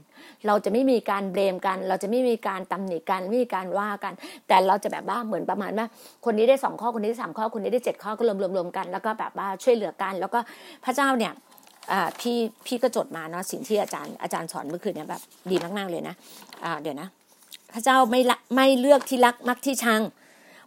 [0.47, 4.13] เราจะไม่มีการเบรมกัน เราจะไม่มีการตำหนิกันไม่มีการว่ากัน
[4.49, 5.87] แต่เราจะแบบว่าเหมือนประมาณว่า
[6.25, 10.39] คนนี้ได้สองข้อคนนี้ได้สามข้อคนนี้ได้เจ็ดข้อก็รวมรวมรวมกัน แล้วก็แบบว่าช่วยเหลือกัน แล้วก็
[10.85, 11.33] พระเจ้าเนี่ย
[12.21, 17.09] พี่พี่ก็จดมาเนาะสิ่งที่อาจารย์อาจารย์สอนเมื่อคืนเนี่ยแบบดีมากๆเลยนะะเดี๋ยวนะ
[17.75, 18.21] พระเจ้าไม่
[18.57, 20.01] ไม่เลือกที่รักมักที่ชัง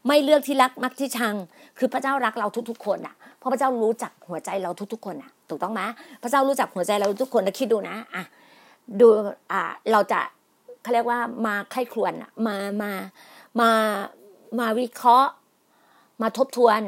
[0.06, 1.36] ไม่เลือกที่รักมักที่ชัง
[1.78, 5.82] คือพระเจ้ารักเราทุก ๆ คนอะเพราะพระเจ้ารู้จักหัวใจเราทุก ๆ คนอะ ถูกต้องไหม
[6.22, 8.24] พระเจ้ารู้จักหัวใจเราทุกคนนะคิดดูนะอะ
[9.00, 9.08] ดู
[9.52, 9.62] อ่า
[9.92, 10.20] เราจะ
[10.82, 12.14] เขาเรียกว่ามาไข้ครวน
[12.48, 12.92] มามา
[13.60, 13.70] มา
[14.60, 15.32] มาวิเคราะห์
[16.22, 16.82] มาทบทวน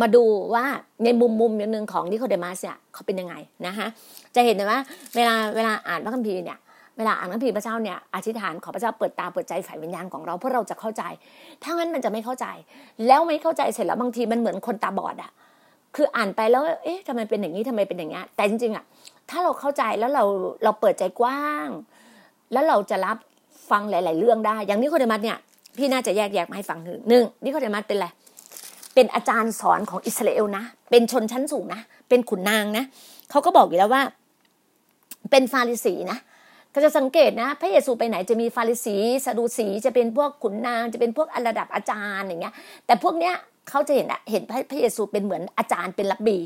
[0.00, 0.64] มาดูว่า
[1.04, 3.34] ในมุมมุมอย่างหนึ่งของนิโคเดมัสเนี่ยเขาเป็นยังไง
[3.66, 3.86] นะคะ
[4.34, 4.80] จะเห็นไหมว่า
[5.16, 6.58] เวลาเวลาอ่านพระคัมภีร์เนี่ย
[6.98, 11.02] เวลาอ่านพระคัมภีร์พระเจ้าเนี่ยอธิษฐานขอพระเจ้าเปิดตาเปิดใจฝ่ายวิญญาณของเราเพื่อเราจะเข้าใจ
[11.62, 12.46] ถ้างั้นมันจะไม่เข้าใจ
[13.06, 15.30] แล้วไม่เข้าใจเสร็จแล้วบางทีมันเหมือนคนตาบอดอะ
[15.96, 18.84] คืออ่านไปแล้ว เอ๊ะทำไมเป็นอย่างนี้ทำไมเป็นอย่างนี้แต่จริงๆอะ
[19.30, 20.24] ถ้าเราเข้าใจแล้วเรา
[20.64, 21.68] เราเปิดใจกว้าง
[22.52, 23.16] แล้วเราจะรับ
[23.70, 25.38] ฟังหลาย ๆ เรื่องได้ อย่างนี้โคเดมัสเนี่ย
[25.78, 28.06] พี่น่าจะแยกแยกมาให้ฟังหนึ่งหนึ่งนี่โคเดมัสเป็นอะไร
[28.94, 32.84] เป็นอาจารย์สอนของอิสราเอลนะ เป็นชนชั้นสูงนะ เป็นขุนนางนะ
[33.30, 34.02] เขาก็บอกอยู่แล้วว่า
[35.30, 36.18] เป็นฟาริสีนะ
[36.74, 42.54] ก็จะสังเกตนะ พระเยซูไปไหนจะมีฟาริสีสะดูสีจะเป็นพวกขุนนางจะเป็นพวกระดับอาจารย์อย่างเงี้ย
[42.86, 43.34] แต่พวกเนี้ย
[43.68, 46.38] เขาจะเห็นเห็นพระเยซูเป็นเหมือนอาจารย์เป็นรับบี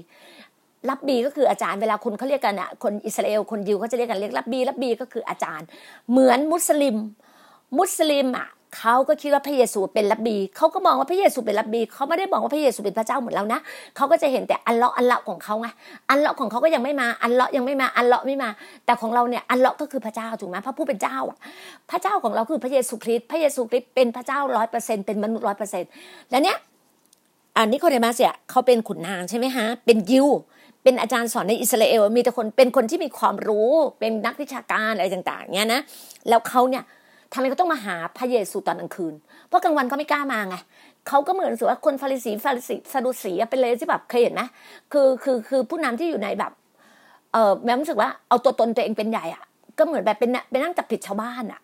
[0.90, 5.66] รับบีก็คืออาจารย์เวลาคนเขาเรียกกันอะคนอิสราเอลคนยิวเขาจะเรียกกันเรียกรับบีรับบีก็คืออาจารย์
[6.10, 6.96] เหมือนมุสลิม
[7.78, 13.60] มุสลิมอะ เขาก็คิดว่าพระเยซูเป็นรับบีเขาก็มองว่าพระเยซูเป็นรับบีเขาไม่ได้มองว่าพระเยซูเป็นพระเจ้าหมือนเรานะ
[13.96, 15.68] เขาก็จะเห็นแต่อัลเลาะอัลเลาะของเขาไง
[16.10, 18.50] อัลเลาะของเขาก็ยังไม่มาอัลเลาะยังไม่มาอัลเลาะไม่มา
[18.84, 21.38] แต่ของเราเนี่ยอัลเลาะก็คือพระเจ้าถูกไหมพระผู้เป็นเจ้าอะ
[21.90, 25.88] พระเจ้าของเราคือพระเยซูคริสต์พระเยซูคริสต์เป็นพระเจ้าร้อยเปอร์เซ็นต์เป็นมนุษย์ร้อยเปอร์เซ็นต์
[26.30, 26.56] แล้วเนี้ย
[27.56, 30.28] อันนี้โคเดมัสเนี่ยเขาเป็นขุนนางใช่ไหมฮะเป็นยิว
[30.82, 35.80] เป็นอาจารย์สอนในอิสราเอลมีแต่คนเป็นคนที่มีความรู้เป็นนักวิชาการอะไรต่างๆเนี้ยนะ
[36.28, 36.84] แล้วเขาเนี่ย
[37.32, 39.14] ทำไมเขาต้องมาหาพระเยซูตอนกลางคืน
[39.48, 40.56] เพราะกลางวันเขาไม่กล้ามาไง
[41.08, 44.42] เขาก็เหมือนสุว่าคนฟาริสีฟาริสีซาดูสีเป็นเลยที่แบบเคยเห็นไหม
[44.92, 46.52] คือคือคือผู้นำที่อยู่ในแบบ
[47.32, 49.44] เออแม่รู้สึกว่าเอาตัวตนตัวเองเป็นใหญ่อะ
[49.78, 51.60] ก็เหมือนแบบเป็นเป็นนั่งจับผิดชาวบ้านอะ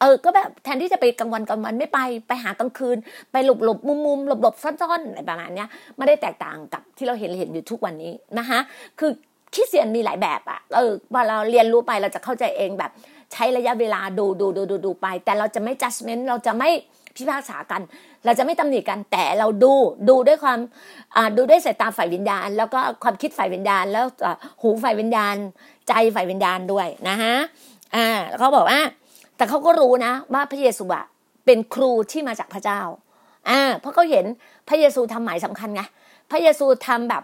[0.00, 1.98] เออ ก็แบบแทนที่จะไปกลางวันกลางวันไม่ไป
[2.28, 2.96] ไปหากลางคืน
[3.32, 5.64] ไปหลบหลบมุมมุมหลบหลบซ่อนๆอะไรประมาณนี้
[5.96, 8.58] ไม่ได้แตกต่างกับที่เราเห็นเห็นอยู่ทุกวันนี้นะคะ
[8.98, 9.10] คือ
[9.54, 12.90] คิดเสียนมีหลายแบบอะเออพอเราเรียนรู้ไปเราจะเข้าใจเองแบบ
[13.32, 16.70] ใช้ระยะเวลาดูดูดูดูดูไป แต่เราจะไม่ judgment เราจะไม่
[17.16, 17.82] พิพากษากัน
[18.24, 19.72] เราจะไม่ตำหนิกันแต่เราดู
[20.08, 20.58] ดูด้วยความ
[21.36, 24.04] ดูด้วยสายตาฝ่ายวิญญาณ แล้วก็ความคิดฝ่ายวิญญาณ แล้ว
[24.62, 25.34] หูฝ่ายวิญญาณ
[25.88, 27.34] ใจฝ่ายวิญญาณด้วยนะฮะ
[27.94, 28.80] อ่าเขาบอกว่า
[29.36, 31.04] แต่เขาก็รู้นะว่าพระเยซูอะ
[31.46, 32.80] เป็นครูที่มาจากพระเจ้า
[33.48, 34.24] อ่าเพราะเขาเห็น
[34.68, 35.82] พระเยซูทำหมายสำคัญไง
[36.30, 37.22] พระเยซูทำแบบ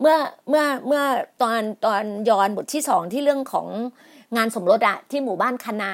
[0.00, 0.16] เมื่อ
[0.48, 1.02] เมื่อเมื่อ
[1.42, 3.66] ตอนตอนยอนบทที่สองที่เรื่องของ
[4.36, 5.92] งานสมรสอะที่หมู่บ้านคานา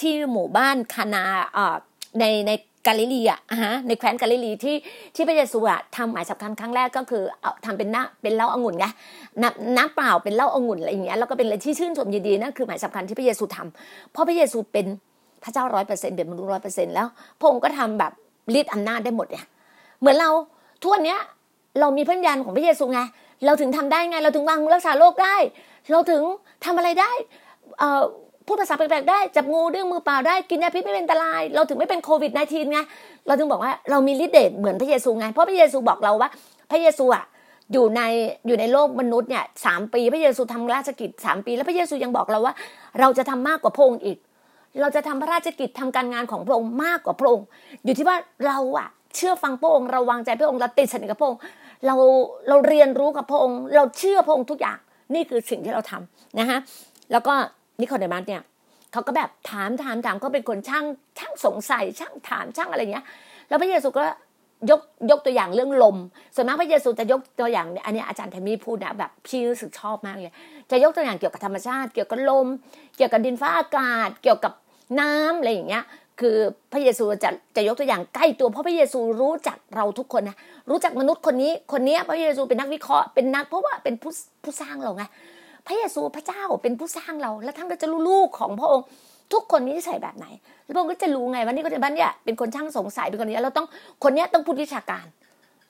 [0.00, 1.22] ที่หมู่บ้านคานา
[1.56, 1.76] อ่า
[2.20, 2.52] ในใน
[2.86, 4.76] กาลิลีอะฮะในแคว้นกาลิลีที่
[5.14, 8.86] ที่พระเยซูอะทำหมายสำคัญครั้งแรกก็คือเอาทำเป็นน้ำเป็นเหล้าองุ่นไง
[9.42, 14.86] น้ำน้ำเปล่าเป็นเหล้าองุ่นอะไรอย่างเงี้ยแล้วก็เป็นอะไรที่ชื่นชมยินดีนั่นคือหมายสำคัญที่พระเยซูทำเพราะพระเยซูเป็น
[15.42, 17.06] พระเจ้าร้อยเปอร์เซ็นต์เป็นมนุษย์ร้อยเปอร์เซ็นต์แล้ว
[17.40, 18.12] พระองค์ก็ทำแบบ
[18.58, 19.46] ฤทธิ์อำนาจได้หมดเนี่ย
[20.00, 20.30] เหมือนเรา
[20.82, 21.20] ทุกวันเนี้ย
[21.80, 23.00] เรามีพันยันของพระเยซูไง
[23.46, 25.36] เราถึงทำได้ไง เราถึงวางรักษาโรคได้
[25.90, 26.22] เราถึง
[26.64, 27.10] ทำอะไรได้
[28.46, 32.78] พูดภาษาแปลกๆได้จับงูด้วยมือเปล่าได้กินยาพิษไม่เป็นอันตราย เราถึงไม่เป็นโควิด -19 ไง
[33.26, 36.28] เราถึงบอกว่าเรามีฤทธิ์เดชเหมือนพระเยซูไงเพราะพระเยซูบอกเราว่า
[36.70, 37.24] พระเยซูอะ
[37.72, 38.02] อยู่ใน
[38.46, 42.54] อยู่ในโลกมนุษย์เนี่ยสามปีพระเยซูทำราชกิจสามปี แล้วพระเยซูยังบอกเราว่า
[43.00, 44.18] เราจะทำมากกว่าพระองค์อีก
[44.80, 47.46] เราจะทำพระราชกิจทำการงานของพระองค์มากกว่าพระองค์
[47.84, 51.40] อยู่ที่ว่าเราอะ เชื่อฟังพระองค์เราวางใจพระองค์เราติดสนิทกับพระองค์
[51.86, 51.94] เรา
[52.48, 54.78] เราเรียนรู้กับพระองค์ เราเชื่อพระองค์ทุกอย่าง
[55.14, 56.58] นี่คือสิ่งที่เราทำนะฮะ
[57.12, 57.34] แล้วก็
[57.82, 58.42] นิโคเดมัสเนี่ย
[58.92, 60.84] เขาก็แบบถามถามถามเขาเป็นคนช่าง
[61.18, 63.04] ช่างสงสัยช่างถามช่างอะไรเงี้ย
[63.48, 64.04] แล้วพระเยซูก็
[64.70, 65.96] ยกยกตัวอย่างเรื่องลม
[66.34, 70.34] ส่วนมากพระเยซูจะยกตัวอย่างเนี่ยอันนี้อาจารย์แทมี่พูดนะแบบพี่รู้สึกชอบมากเลย
[70.70, 72.46] จะยกตัวอย่างเกี่ยวกับธรรมชาติ เกี่ยวกับลม
[72.96, 74.52] เกี่ยวกับดินฟ้าอากาศ เกี่ยวกับ
[75.00, 75.84] น้ำอะไรอย่างเงี้ย
[76.20, 76.36] คือ
[76.72, 80.36] พระเยซูจะจะยกตัวอย่างใกล้ตัวเพราะพระเยซูรู้จักเราทุกคนนะ
[80.70, 84.12] รู้จักมนุษย์คนนี้คนนี้พระเยซูเป็นนักวิเคราะห์เป็นนักเพราะว่าเป็นผู้
[84.42, 85.04] ผู้สร้างเราไง
[85.66, 88.86] พระเยซูพระเจ้าเป็นผู้สร้างเรา และท่านก็จะรู้ลูกของพระองค์
[89.32, 90.26] ทุกคนนี้ใส่แบบไหน
[90.64, 93.66] แล้วพระองค์ก็จะรู้ไงว่านี่ก็จะบ้านเนี่ยเป็นคนช่างสงสัยเป็นคนนี้เราต้อง
[94.04, 95.06] คนนี้ต้องพูดวิชาการ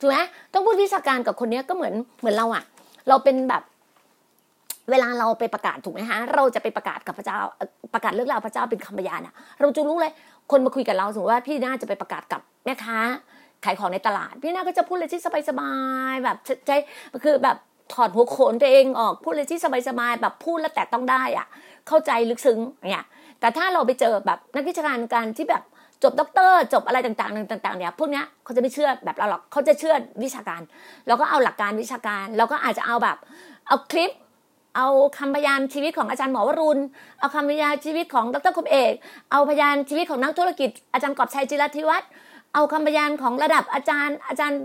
[0.00, 0.16] ถูกไหม
[0.55, 2.64] ต้องพูดวิชาการกับคนนี้ก็เหมือนเหมือนเราอะ
[3.09, 3.62] เราเป็นแบบ
[4.90, 7.38] เวลาเราไปประกาศถูกไหมฮะ เราจะไปประกาศกับพระเจ้า
[7.94, 10.12] ประกาศเรื่องราวพระเจ้าเป็นคำพยานอะเราจะรู้เลย
[10.50, 12.98] คนมาคุยกับเราสมมติว่าพี่น่าจะไปประกาศกับแม่ค้า
[13.64, 15.72] ขายของในตลาด พี่น่าก็จะพูดเลยที่สบา
[16.12, 16.70] ยๆแบบใจ
[17.24, 17.57] คือแบบ
[17.92, 21.46] ถอดหัวโขนตัวเองออกพูดเลยที่สบายๆแบบพูดแล้วแต่ต้องได้อะ
[21.88, 22.59] เข้าใจลึกซึ้ง
[22.90, 23.07] เนี่ย
[23.40, 25.62] แต่ถ้าเราไปเจอแบบนักวิชาการการที่แบบ
[26.03, 30.61] จบด็อกเตอร์จบอะไรต่างๆต่างๆเนี่ยพวกเนี้ยเขาจะไม่เชื่อแบบเราหรอกเขาจะเชื่อวิชาการ
[31.07, 33.16] เราก็เอาหลักการวิชาการเราก็อาจจะเอาแบบ
[33.68, 34.11] เอาคลิป
[34.76, 36.81] เอาคำพยานชีวิตของอาจารย์หมอวรุณ
[37.20, 38.92] เอาคำพยานชีวิตของดรคมเอก
[39.31, 42.09] เอาพยานชีวิตของนักธุรกิจอาจารย์กอบชัยจิรธิวัฒน์
[42.54, 44.60] เอาคำพยานของระดับอาจารย์ อาจารย์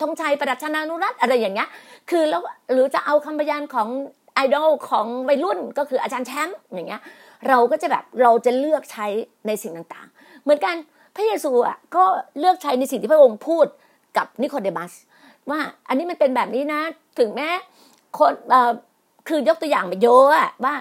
[0.00, 1.68] ธงชัยประดัชนานุรัตน์อะไรอย่างเงี้ย
[2.10, 3.88] คือแล้วหรือจะเอาคำพยานของ
[4.34, 7.02] ไอดอลของวัยรุ่นก็คืออาจารย์แชมป์อย่างเงี้ย
[7.48, 9.06] เราก็จะแบบเราจะเลือกใช้
[9.46, 10.74] ในสิ่งต่างๆ เหมือนกัน
[11.16, 12.04] พระเยซูอะก็
[12.38, 13.66] เลือกใช้ในสิ่งที่พระองค์พูด
[14.16, 14.92] กับนิโคเดมัส
[15.50, 16.80] ว่าอันนี้มันเป็นแบบนี้นะ
[17.18, 17.48] ถึงแม้
[18.18, 18.32] คน
[19.28, 20.74] คือยกตัวอย่างไปเยอะอะว่า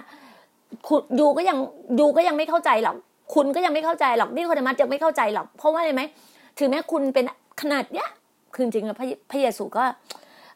[0.87, 1.57] คุณยูก็ยัง
[1.99, 2.95] ยูก็ยังไม่เข้าใจหรอก
[3.33, 6.03] คุณก็ยังไม่เข้าใจหรอกนิโคเดมัสยังไม่เข้าใจหรอก เพราะว่าอะไรไหม
[6.57, 7.25] ถึงแม้คุณเป็น
[7.61, 8.07] ขนาดเนี้ย
[8.53, 9.83] คือจริงๆพระพระเยซูก็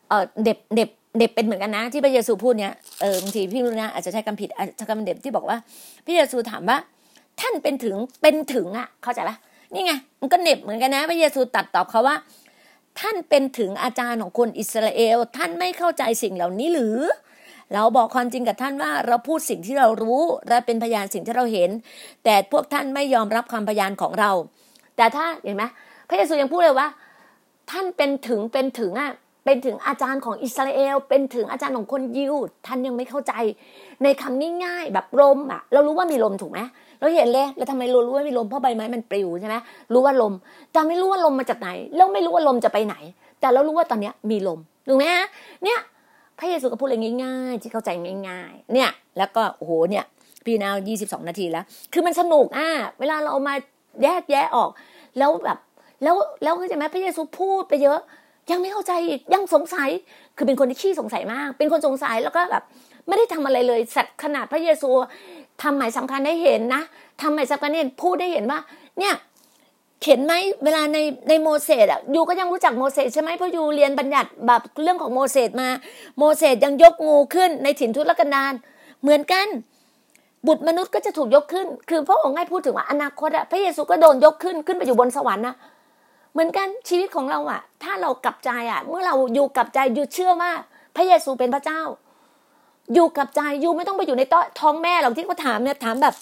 [0.10, 5.58] เออเด็บเด็บเด็บเป็นเหมือนกันนะ ที่พระเยซูพูดเนี้ยเออบางทีพี่รู้นะอาจจะใช้คำผิดอาจจะคำเด็บที่บอกว่า
[6.06, 6.78] พระเยซูถามว่า
[7.40, 9.38] ท่านเป็นถึงเป็นถึงอะ เข้าใจปะ
[9.74, 12.16] นี่ไงมันก็เน็บเหมือนกันนะ พระเยซูตัดตอบเขาว่า
[13.00, 16.98] ท่านเป็นถึงอาจารย์ของคนอิสราเอล ท่านไม่เข้าใจสิ่งเหล่านี้หรือ
[17.74, 21.70] เราบอกความจริงกับท่านว่าเราพูดสิ่งที่เรารู้และเป็นพยานสิ่งที่เราเห็น
[22.24, 24.32] แต่พวกท่านไม่ยอมรับคำพยานของเรา
[24.98, 25.64] แต่ถ้าเห็นไหม
[26.10, 26.88] พระเยซูยังพูดเลยว่า
[27.72, 29.12] ท่านเป็นถึงเป็นถึงอะ
[29.46, 32.34] เป็นถึงอาจารย์ของอิสราเอล เป็นถึงอาจารย์ของคนยิว
[32.66, 33.34] ท่านยังไม่เข้าใจ
[34.04, 36.60] ในคำง่ายๆแบบลมอะ เรารู้ว่ามีลมถูกไหม
[37.00, 39.56] เราเห็นเลยแล้วทำไมเรารู้ว่ามีลมเพราะใบไม้มันปลิวใช่ไหม
[39.94, 40.34] รู้ว่าลม
[40.72, 42.96] แต่ไม่รู้ว่าลมมาจากไหนแล้วไม่รู้ว่าลมจะไปไหน
[43.40, 45.26] แต่เรารู้ว่าตอนนี้มีลมถูกไหมฮะ
[45.64, 45.80] เนี่ย
[46.40, 47.90] พระเยซูก็พูดอะไรง่ายๆ ที่เข้าใจ
[48.28, 50.04] ง่ายๆ เนี่ย แล้วก็โอ้โหเนี่ย
[50.46, 52.68] พี่นาวยี่สิบสองนาทีแล้ว คือมันสนุกอะ
[53.00, 53.56] เวลาเราเอามา
[54.04, 54.70] แยกแยะออก
[55.18, 55.58] แล้วแบบ
[56.04, 58.00] แล้วแล้วเข้าใจไหมพระเยซูพูดไปเยอะ
[58.52, 59.90] ยังไม่เข้าใจอีกยังสงสัย
[60.38, 62.64] คือเป็นคนที่ขี้สงสัยมาก เป็นคนสงสัยแล้วก็แบบ
[63.08, 64.90] ไม่ได้ทำอะไรเลยสัตว์ขนาดพระเยซู
[65.62, 66.84] ทำหมายสำคัญให้เห็นนะ
[67.22, 68.60] ทำหมายสำคัญให้เห็นพูดได้เห็นว่า
[69.00, 69.14] เนี่ย
[70.02, 70.34] เข็นไหม
[70.64, 70.98] เวลาใน
[71.30, 75.70] ในโมเสสอะยูก็ยังรู้จักโมเสสใช่ไหมเพราะยูเรียนบัญญัติแบบเรื่องของโมเสสมา
[76.18, 78.54] โมเสสยังยกงูขึ้นในถิ่นทุรกันดาร
[79.02, 79.48] เหมือนกัน
[80.48, 85.56] บุตรมนุษย์ก็จะถูกยกขึ้น คือพระองค์ให้พูดถึงว่าอนาคตอะพระเยซูก็โดนยกขึ้นขึ้นไปอยู่บนสวรรค์นะ
[86.34, 90.52] เหมือนกันชีวิตของเราอะถ้าเรากลับใจอะเมื่อเราอยู่กับใจอยู่เชื่อว่า
[90.96, 91.82] พระเยซูเป็นพระเจ้า
[92.94, 94.24] อยู่กับใจอยู่ไม่ต้องไปอยู่ใน
[94.60, 96.16] ท้องแม่หรอกที่เขาถามเนี่ยถามแบบ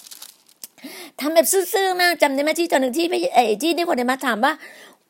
[1.20, 4.52] ทำแบบซื่อๆมากจำได้ไหมที่ตอนหนึ่งที่ไอ้ที่นี่คนเดมาถามว่า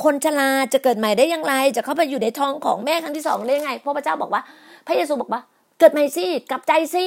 [0.05, 4.43] คนชราจะเกิดใหม่ได้อย่างไร จะเข้าไปอยู่ในท้องของแม่ครั้งที่สองได้ยังไงพระพระเจ้าบอกว่า
[4.87, 5.41] พระเยซูบอกว่า
[5.79, 7.05] เกิดใหม่สิกลับใจสิ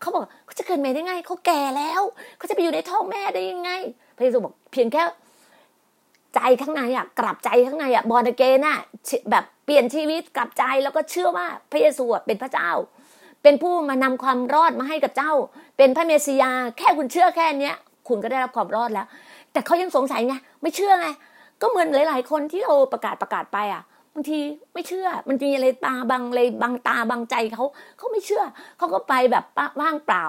[0.00, 2.02] เขาบอกเขาจะเกิดใหม่ได้ไงเขาแก่แล้ว
[2.38, 3.70] เขาจะไปอยู่ในท้องแม่ได้ยังไง
[4.16, 5.02] พระเยซูบอกเพียงแค่
[6.34, 8.78] ใจข้างในอะ กลับใจข้างในอะบอลเกน่ะ
[9.30, 12.70] แบบเปลี่ยนชีวิตกลับใจแล้วก็เชื่อว่าพระเยซูเป็นพระเจ้า
[13.42, 15.32] เป็นผู้มานำความรอดมาให้กับเจ้า
[15.76, 17.76] เป็นพระเมสสิยา แค่คุณเชื่อแค่เนี้ย
[18.08, 19.06] คุณก็ได้รับความรอดแล้ว
[19.52, 21.08] แต่เขายังสงสัยไงไม่เชื่อไง
[21.60, 23.82] ก็เหมือนหลาย ๆ คนที่เราประกาศประกาศไปอะ
[24.14, 24.40] บางที
[24.74, 27.64] ไม่เชื่อ มันมีอะไรตาบังเลยบังตาบังใจเขา
[27.98, 28.42] เขาไม่เชื่อ
[28.78, 29.44] เขาก็ไปแบบ
[29.80, 30.24] ว่างเปล่า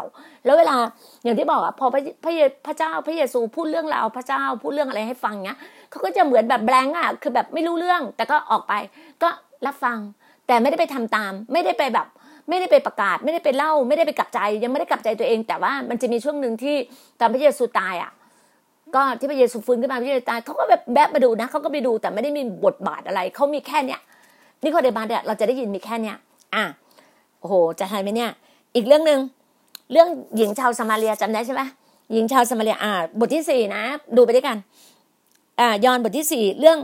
[0.45, 0.75] แล้วเวลา
[1.23, 2.31] อย่างที่บอกอะพอพระพระ
[2.65, 5.57] พระเจ้าพระเยซูพูดเรื่องราวพระเจ้าพูดเรื่องอะไรให้ฟังเนี้ย
[5.89, 8.73] เขาก็จะเหมือนแบบแบงก์อะคือแบบไม่รู้เรื่อง แต่ก็ออกไป
[9.23, 9.29] ก็
[9.65, 9.97] รับฟัง
[10.47, 12.07] แต่ไม่ได้ไปทำตาม ไม่ได้ไปแบบ
[12.49, 16.75] ไม่ได้ไปประกาศ ไม่ได้ไปเล่า ไม่ได้ไปกลับใจ ยังไม่ได้กลับใจตัวเอง แต่ว่ามันจะมีช่วงหนึ่งที่
[17.19, 18.11] ตอนพระเยซูตายอะ
[18.95, 23.99] ก็ที่พระเยซูฟื้นขึ้นมาพระเยซูตายเขาก็แบบแบะมาดูนะเขาก็ไปดูแต่ไม่ได้มีบทบาทอะไรเขามีแค่เนี้ย
[24.61, 26.15] นี่โคเดมาเนี่ยเราจะได้ยินมีแค่เนี้ย
[26.55, 26.63] อะ
[27.39, 28.31] โอ้โหจะทายไหมเนี่ย
[28.75, 29.19] อีกเรื่องหนึ่ง
[29.91, 31.61] เรื่องหญิงชาวสมาเรียจำได้ใช่ไหม
[32.13, 33.83] หญิงชาวสมาเรียอ่าบทที่สี่นะ
[34.17, 34.57] ดูไปด้วยกัน
[35.59, 36.79] อ่ายอนบทที่สี่เรื่อง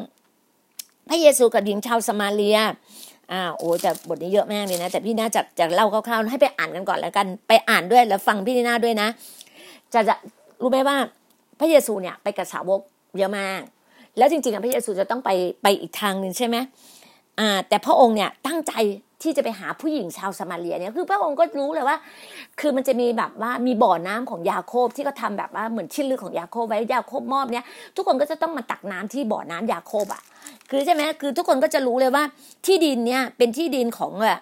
[1.10, 2.58] พระเยซูกับหญิงชาวสมาเรีย
[3.32, 9.08] อ่าโอ้แต่บทนี้เยอะมากเลยนะ แต่พี่น่าจะจะเล่าคร่าวๆให้ไปอ่านกันก่อนแล้วกัน ไปอ่านด้วยแล้วฟังพี่น่าด้วยนะ
[9.94, 10.16] จะจะ
[10.62, 10.98] รู้ไหมว่า
[11.60, 12.82] พระเยซูเนี่ยไปกับสาวก
[13.18, 13.62] เยอะมาก
[14.18, 15.30] แล้วจริงๆพระเยซูจะต้องไป
[15.64, 16.58] ไปอีกทางหนึ่งใช่ไหม
[17.68, 18.74] แต่พระองค์เนี่ยตั้งใจ
[19.24, 21.98] ที่จะไปหาผู้หญิงชาวสะมาเรียเนี่ยคือพระองค์ก็รู้เลยว่า
[22.60, 30.22] คือมันจะมีแบบว่ามีบ่อน้ำของยาโคบที่เขาทาแบบว่าเหมือนชิ้นลึกของยาโคบไว้ยาโคบมอบเนี่ยทุกคนก็จะต้องมาตักน้ำที่บ่อน้ำยาโคบอะ
[30.70, 32.24] คือใช่ไหมคือทุกคนก็จะรู้เลยว่า
[32.66, 34.40] ที่ดินเนี่ยเป็นที่ดินของอะ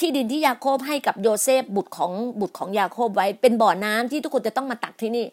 [0.00, 5.26] ที่ดินที่ยาโคบให้กับโยเซฟบุตรของบุตรของยาโคบไว้ เป็นบ่อน้ำที่ทุกคนจะต้องมาตักที่นี่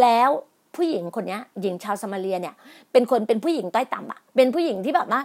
[0.00, 0.30] แล้ว
[0.76, 2.54] ผู้หญิงคนนี้หญิงชาวสมาเรียเนี่ย
[2.92, 5.20] เป็นคนเป็นผู้หญิงใต้ต่ำอะเป็นผู้หญิงที่แบบว่า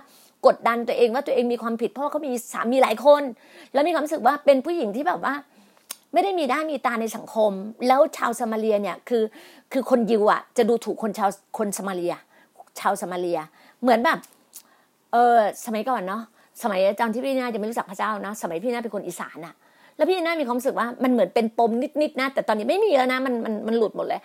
[0.45, 3.23] กดดันตัวเองว่าตัวเองมีความผิดเพราะเขามีสามีหลายคน
[3.73, 5.33] แล้วมีความรู้สึกว่าเป็นผู้หญิงที่แบบว่า
[6.13, 7.51] ไม่ได้มีด้ามีตาในสังคม
[7.87, 9.23] แล้วชาวสมาเรียเนี่ยคือ
[9.71, 12.15] คือคนยิวอะจะดูถูกคนชาวคนสมาเรีย
[12.79, 13.39] ชาวสมาเรีย
[13.81, 14.17] เหมือนแบบ
[15.11, 16.21] เออสมัยก่อนเนาะ
[16.63, 19.53] สมัยตอนที่พี่นาจะไม่รู้จักพระเจ้านะสมัยพี่นาเป็นคนอีสานอะ
[19.97, 24.21] แล้วพี่นามีความรู้สึกว่ามันเหมือนเป็นปมนิดๆนะ แต่ตอนนี้ไม่มีแล้วนะมันมันมันหลุดหมดเลย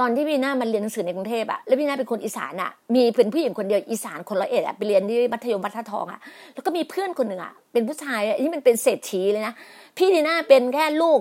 [0.00, 6.20] ตอนที่พี่นามันเรียนหนังสือในกรุงเทพอะแล้วพี่นาเป็นคนอีสานอะมีเพื่อนผู้หญิงคนเดียวอีสานคนละเอ็ดอะไปเรียนที่มัธยมวัดท่าทองอะ
[6.54, 9.54] แล้วก็มีเพื่อนคนหนึ่งอะเป็นผู้ชายอะที่มันเป็นเศรษฐีเลยนะ
[9.96, 11.20] พี่นีน่าเป็นแค่ลูก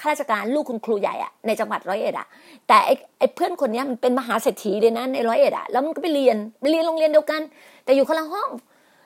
[0.00, 2.26] ข้าราชการลูกคุณครูใหญ่อะในจังหวัดร้อยเอ็ดอะ
[2.68, 7.40] แต่ไอ้ไอ้เพื่อนคนนี้มันเป็นมหาเศรษฐีเลยนะในร้อยเอ็ดอะแล้วมันก็ไปเรียนไปเรียนโรงเรียนเดียวกัน
[7.84, 8.50] แต่อยู่คนละห้อง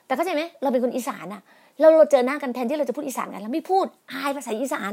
[0.05, 1.41] แต่เข้าใจไหมเราเป็นคนอีสานอะ
[1.79, 4.91] เราเราเจอหน้ากันแทนที่เราจะพูดอีสานกันเราไม่พูดอายภาษาอีสาน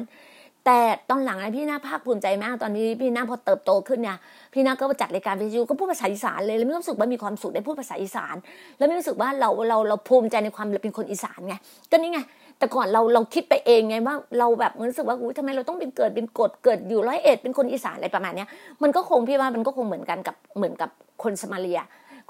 [0.67, 0.79] แต่
[1.11, 4.17] ตอนหลังนะพี่นาภาคภูมิใจมากตอนนี้พี่นาพอเติบโตขึ้นเนี่ย
[4.53, 8.37] พี่นาก็จัดรายการวิทยุก็พูดภาษาอีสานเลยแล้วมีความรู้สึกว่ามีความสุขได้พูดภาษาอีสาน
[8.79, 11.55] แล้วไมีรู้สึกว่าเราเราเราภูมิใจในความเป็นคนอีสานไง
[11.91, 12.21] ก็นี่ไง
[12.59, 18.49] แต่ก่อนเราเราคิดไปเองไงว่าเราแบบรู้สึกว่าอุ้ยทำไมเราต้องเป็นเกิดเป็นกฎเกิดอยู่ร้อยเอ็ดเป็นคนอีสานอะไรประมาณเนี้ย
[18.83, 20.91] มันก็คงพี่ว่ามันก็คงเหมือนกันกับเหมือนกับ
[21.23, 21.81] คนสมาเลีย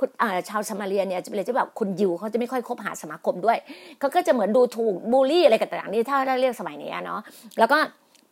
[0.01, 0.09] คุณ
[0.49, 3.59] ชาวสมาเรียเนี่ยจะเป็นอะไรที่แบบคนยิวเขาจะไม่ค่อยคบหาสมาคมด้วย
[3.99, 7.21] เขาก็จะเหมือนดูถูกบูลลี่อะไรต่างๆนี่ถ้าเรียกสมัยนี้เนาะ
[7.59, 7.79] แล้วก็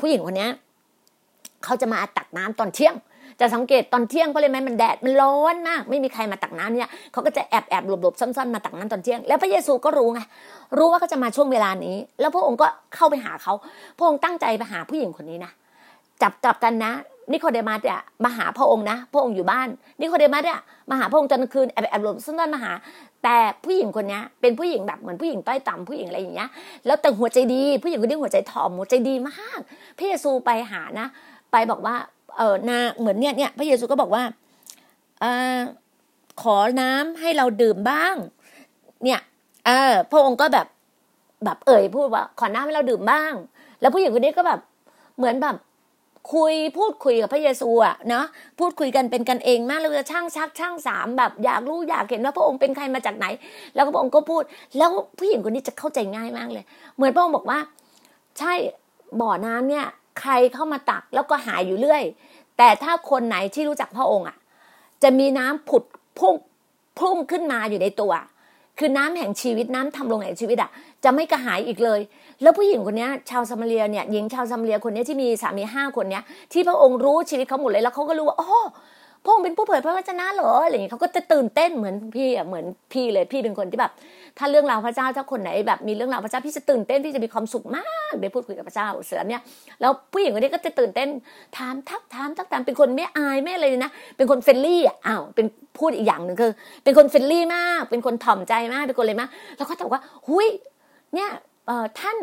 [0.01, 0.49] ผู้หญิงคนนี้
[1.65, 2.95] เขาจะมาตักน้ำตอนเที่ยง
[3.41, 10.21] จะสังเกตตอนเที่ยงเพราะอะไรไหมมันแดดมันร้อนมาก ไม่มีใครมาตักน้ำเนี่ยเขาก็จะแอบแอบหลบหลบซ่อนๆมาตักน้ำตอนเที่ยง แล้วพระเยซูก็รู้ไง
[10.79, 13.53] รู้ว่าเขาจะมาช่วงเวลานี้ แล้วพระองค์ก็เข้าไปหาเขา
[13.99, 15.53] พระองค์ตั้งใจไปหาผู้หญิงคนนี้นะ
[16.23, 16.93] จับกลับกันนะ
[17.33, 19.69] นิโคเดมัสเนี่ยมาหาพระองค์นะพระองค์อยู่บ้าน
[20.01, 20.61] นิโคเดมัสเนี่ย
[20.91, 22.73] มาหาพระองค์ตอนกลางคืนแอบแอบหลบซ่อนๆมาหา
[23.25, 26.49] แต่ผู้หญิงคนนี้เป็นผู้หญิงแบบเหมือนผู้หญิงต้อยต่ำผู้หญิงอะไรอย่างเงี้ย
[26.87, 29.61] แล้วแต่หัวใจดี ผู้หญิงคนนี้หัวใจถ่อมหัวใจดีมาก
[29.99, 31.07] พระเยซูไปหานะ
[31.53, 31.97] ไปบอกว่า
[32.37, 34.23] เออนาเหมือนเนี่ยเนี่ยพระเยซูก็บอกว่า
[35.21, 35.25] เอ
[35.57, 35.59] อ
[36.43, 38.15] ขอน้ำให้เราดื่มบ้าง
[39.05, 39.21] เนี่ย
[39.67, 40.67] เออพระองค์ก็แบบ
[41.45, 43.33] แบบเอ่ยพูดว่า ขอน้ำให้เราดื่มบ้าง
[43.81, 44.61] แล้วผู้หญิงคนนี้ก็แบบ
[45.17, 45.57] เหมือนแบบ
[46.33, 48.27] คุยพูดคุยกับพระเยซูอะเนาะ
[48.59, 53.27] พูดคุยกันเป็นกันเองมากเลยช่างชักช่างสามแบบอยากรู้อยากเห็นว่าพระองค์เป็นใครมาจากไหน
[53.75, 54.43] แล้วพระองค์ก็พูด
[54.79, 56.65] แล้วผู้หญิงคนนี้จะเข้าใจง่ายมากเลย
[56.97, 57.59] เหมือนพระองค์บอกว่า
[58.39, 58.53] ใช่
[59.21, 59.87] บ่อน้ำเนี่ย
[60.21, 62.03] ใครเข้ามาตักแล้วก็หายอยู่เรื่อย
[62.59, 64.37] แต่ถ้าคนไหนที่รู้จักพระองค์อะ
[65.03, 65.85] จะมีน้ำผุด
[66.19, 66.35] พุ่ง
[67.01, 68.13] พุ่งขึ้นมาอยู่ในตัว
[68.79, 70.71] คือน้ำแห่งชีวิตน้ำทำลงแห่งชีวิตอะ
[71.05, 72.01] จะไม่กระหายอีกเลย
[72.43, 78.51] แล้วผู้หญิงคนนี้ชาวซามาเรียเนี่ยหญิงชาวซามาเรียคนนี้ที่มีสามีห้าคนเนี้ยที่พระองค์รู้ชีวิตเขาหมดเลยแล้วเขาก็รู้ว่าอ๋อ
[79.25, 83.93] พระองค์เป็นผู้เผยพระวจนะเหรออะไรอย่างนี้เขาก็จะตื่นเต้นเหมือนพี่อะเหมือนพี่เลยพี่เป็นคนที่แบบ
[84.39, 89.43] ถ้าเรื่องราวพระเจ้าถ้าคนไหนแบบมีเรื่องราวพระเจ้าพี่จะตื่นเต้นพี่จะมีความสุขมากได้พูดคุยกับพระเจ้าเสร็จแล้วเนี่ย
[89.81, 91.09] แล้วผู้หญิงคนนี้ก็จะตื่นเต้น
[91.57, 95.47] ถามทักถามทักถามเป็นคนไม่อายไม่อะไรเลยนะเป็นคน friendly อะอ้าวเป็น
[95.79, 96.53] พูดอีกอย่างหนึ่งคือ
[96.85, 100.49] เป็นคน friendly มาก เป็นคนถ่อมใจมากเป็นคนเลยมาก แล้วก็ถามว่า อุ๊ย
[101.15, 101.31] เนี่ย
[101.67, 102.17] เอ่อท่าน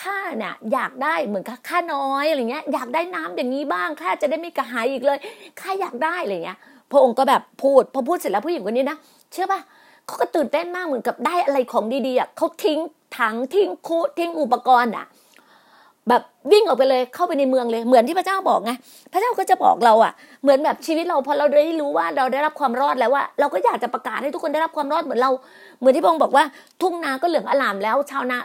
[0.00, 5.18] ข้าเนี่ยอยากได้เหมือนกับข้าน้อยอะไรเงี้ยอยากได้น้ำอย่างนี้บ้างข้าจะได้ไม่กระหายอีกเลย
[5.60, 6.58] ข้าอยากได้อะไรเงี้ย
[6.90, 8.96] พระองค์ก็แบบพูดพอพูดเสร็จแล้วผู้หญิงคนนี้นะ
[9.32, 9.60] เชื่อป่ะ
[10.06, 12.78] เขาก็ตื่นเต้นมากเหมือนกับได้อะไรของดีๆอะเขาทิ้ง
[13.18, 15.06] ถังทิ้งคุทิ้งอุปกรณ์อะ
[16.52, 18.72] วิ่งออกไปเลยเข้าไปในเมืองเลยเหมือนที่พระเจ้าบอกไง
[19.12, 25.30] พระเจ้าก็จะบอกเราอะ เหมือนแบบชีวิตเราพอเราได้รู้ว่าเราได้รับความรอดแล้วว่า เราก็อยากจะประกาศให้ทุกคนได้รับความรอดเหมือนเรา
[25.80, 26.44] เหมือนที่พระองค์บอกว่า
[26.82, 28.38] ทุ่งนาก็เหลืองอลามแล้ว ชาวนา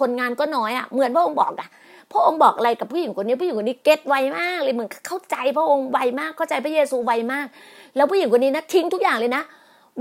[0.00, 1.68] คนงานก็น้อยอะเหมือนพระองค์บอกอะ
[2.12, 7.46] พระองค์บอกอะไรกับผู้หญิงคนนี้ผู้หญิงคนนี้เก็ตไวมากเลยเหมือนเข้าใจพระองค์ไวมากเข้าใจพระเยซูไวมาก
[7.96, 9.42] แล้วผู้หญิงคนนี้นะทิ้งทุกอย่างเลยนะ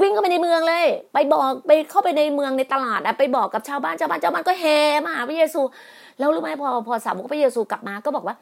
[0.02, 5.62] วิ่งเข้าไปในเมืองเลย ไปบอกไปเข้าไปในเมืองในตลาดอะไปบอกกับชาวบ้านชาวบ้านชาวบ้านก็แห่มาหาพระเยซู
[6.20, 8.36] แล้วรู้ไหมพอพอสาวกพระเยซูกลับมาก็บอกว่า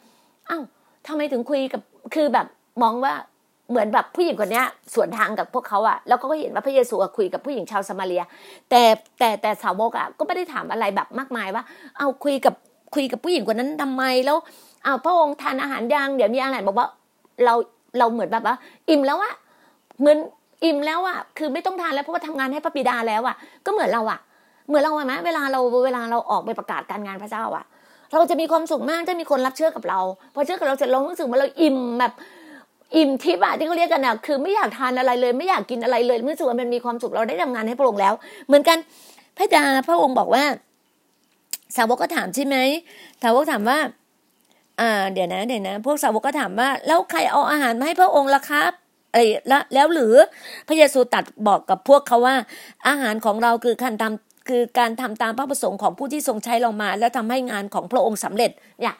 [0.49, 0.63] อ้าว
[1.07, 1.81] ทำไมถึงคุยกับ
[2.15, 2.47] คือแบบ
[2.83, 3.13] มองว่า
[3.69, 8.23] เหมือนแบบผู้หญิงคนนี้สวนทางกับพวกเขาอะแล้วก็เห็นว่าพระเยซูคุยกับผู้หญิงชาวสมาเรีย
[8.69, 8.81] แต่
[9.19, 11.63] แต่แต่สาวกอะก็ไม่ได้ถามอะไรแบบมากมายว่า
[11.97, 12.55] เอาคุยกับ
[12.95, 14.37] คุยกับผู้หญิงคนนั้นทำไมแล้ว
[14.83, 16.87] เอาพระองค์ทานอาหารยังเดี๋ยวมีอาหารบอกว่า
[17.45, 17.53] เรา
[17.97, 18.55] เราเหมือนแบบว่า
[18.89, 19.33] อิ่มแล้วอะ
[19.99, 20.17] เหมือน
[20.65, 24.19] อิ่มแล้วอะคือไม่ต้องทานแล้วเพราะว่าทำงานให้พระบิดาแล้วอะก็เหมือนเราอะ
[24.71, 27.65] เหมือนเราไหมเวลาเราเวลาเราออกไปประกาศการงานพระเจ้าอะ
[28.13, 29.99] เราจะมีความสุขมากถ้ามีคนรับเชื่อกับเรา
[30.33, 32.13] พอเชื่อกับเราเสร็จเรารู้สึกว่าเราอิ่มแบบ
[32.95, 38.13] อิ่มทิพย์อะที่เขาเรียกกันอะคือไม่อยากทานอะไรเลย ไม่อยากกินอะไรเลยรู้สึกว่ามันมีความสุขเราได้ทำงานให้พระองค์แล้ว
[38.47, 38.77] เหมือนกัน
[39.37, 40.43] พระดาพระองค์บอกว่า
[41.75, 42.57] สาวกก็ถามใช่ไหม
[43.21, 43.79] สาวกถามว่า
[44.79, 48.71] อ่าเดี๋ยวนะเดี๋ยวนะ พวกสาวกก็ถามว่า แล้วใครเอาอาหารมาให้พระองค์ล่ะครับ
[49.13, 50.15] ไอ้แล้วแล้วหรือ
[50.67, 52.35] พระเยซูตัดบอกกับพวกเขาว่า
[52.87, 58.51] อาหารของเราคือการทำ คือการทำตามพระประสงค์ของผู้ที่ทรงใช้เรามา แล้วทำให้งานของพระองค์สำเร็จ
[58.81, 58.95] เนี่ย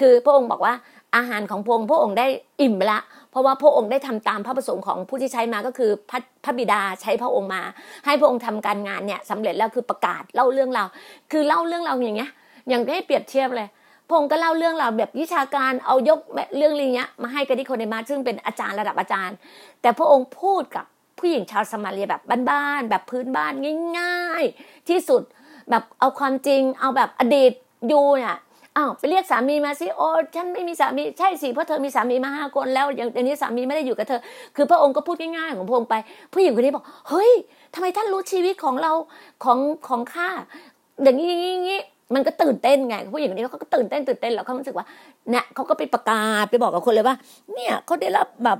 [0.00, 0.74] คือพระองค์บอกว่า
[1.16, 2.26] อาหารของพระองค์พระองค์ได้
[2.60, 2.98] อิ่มละ
[3.30, 7.62] เพราะว่าพระองค์ได้ทำตามพระประสงค์ของผู้ที่ใช้มาก็คือพระพระบิดาใช้พระองค์มา
[8.06, 10.84] ให้พระองค์ทำการงานเนี่ยสำเร็จแล้วคือประกาศเล่าเรื่องเรา
[11.32, 12.30] คือเล่าเรื่องเราอย่างเงี้ย
[12.68, 13.68] อย่างให้เปรียบเทียบเลย
[14.08, 16.20] พงก็เล่าเรื่องเราแบบวิชาการเอายก
[16.56, 19.36] เรื่องอะไรเงี้ยมาให้กับที่คนในมาซึ่งเป็นอาจารย์ระดับอาจารย์
[19.82, 20.84] แต่พระองค์พูดกับ
[21.18, 23.52] ผู้หญิงชาวสมาเรียแบบบ้านๆแบบพื้นบ้าน
[23.98, 25.22] ง่าย ๆ ที่สุด
[25.70, 27.52] แบบเอาความจริง เอาแบบอดีต
[27.92, 28.36] ยูเนี่ย
[28.76, 34.20] อ้าวไปเรียกสามีมาสิโอ้ฉันไม่มีสามีใช่สิเพราะเธอมีสามีมาห้าคนแล้วอย่างนี้สามีไม่ได้อยู่กับเธอ
[34.56, 35.94] คือพระองค์ก็พูดง่ายๆของพระองค์ไป
[36.32, 37.32] ผู้หญิงคนนี้บอกเฮ้ย
[37.74, 38.92] ทำไมท่านรู้ชีวิตของเรา
[39.44, 40.28] ของของข้า
[41.02, 41.80] อย่างนี้อย่างนี้
[42.14, 44.86] มันก็ตื่นเต้นไงผู้หญิงคนนี้เขาก็ตื่นเต้นตื่นเต้นแล้วเขารู้สึกว่า
[45.30, 47.16] เนี่ยเขาก็ไปประกาศไปบอกกับคนเลยว่า
[47.54, 48.58] เนี่ยเขาได้รับแบบ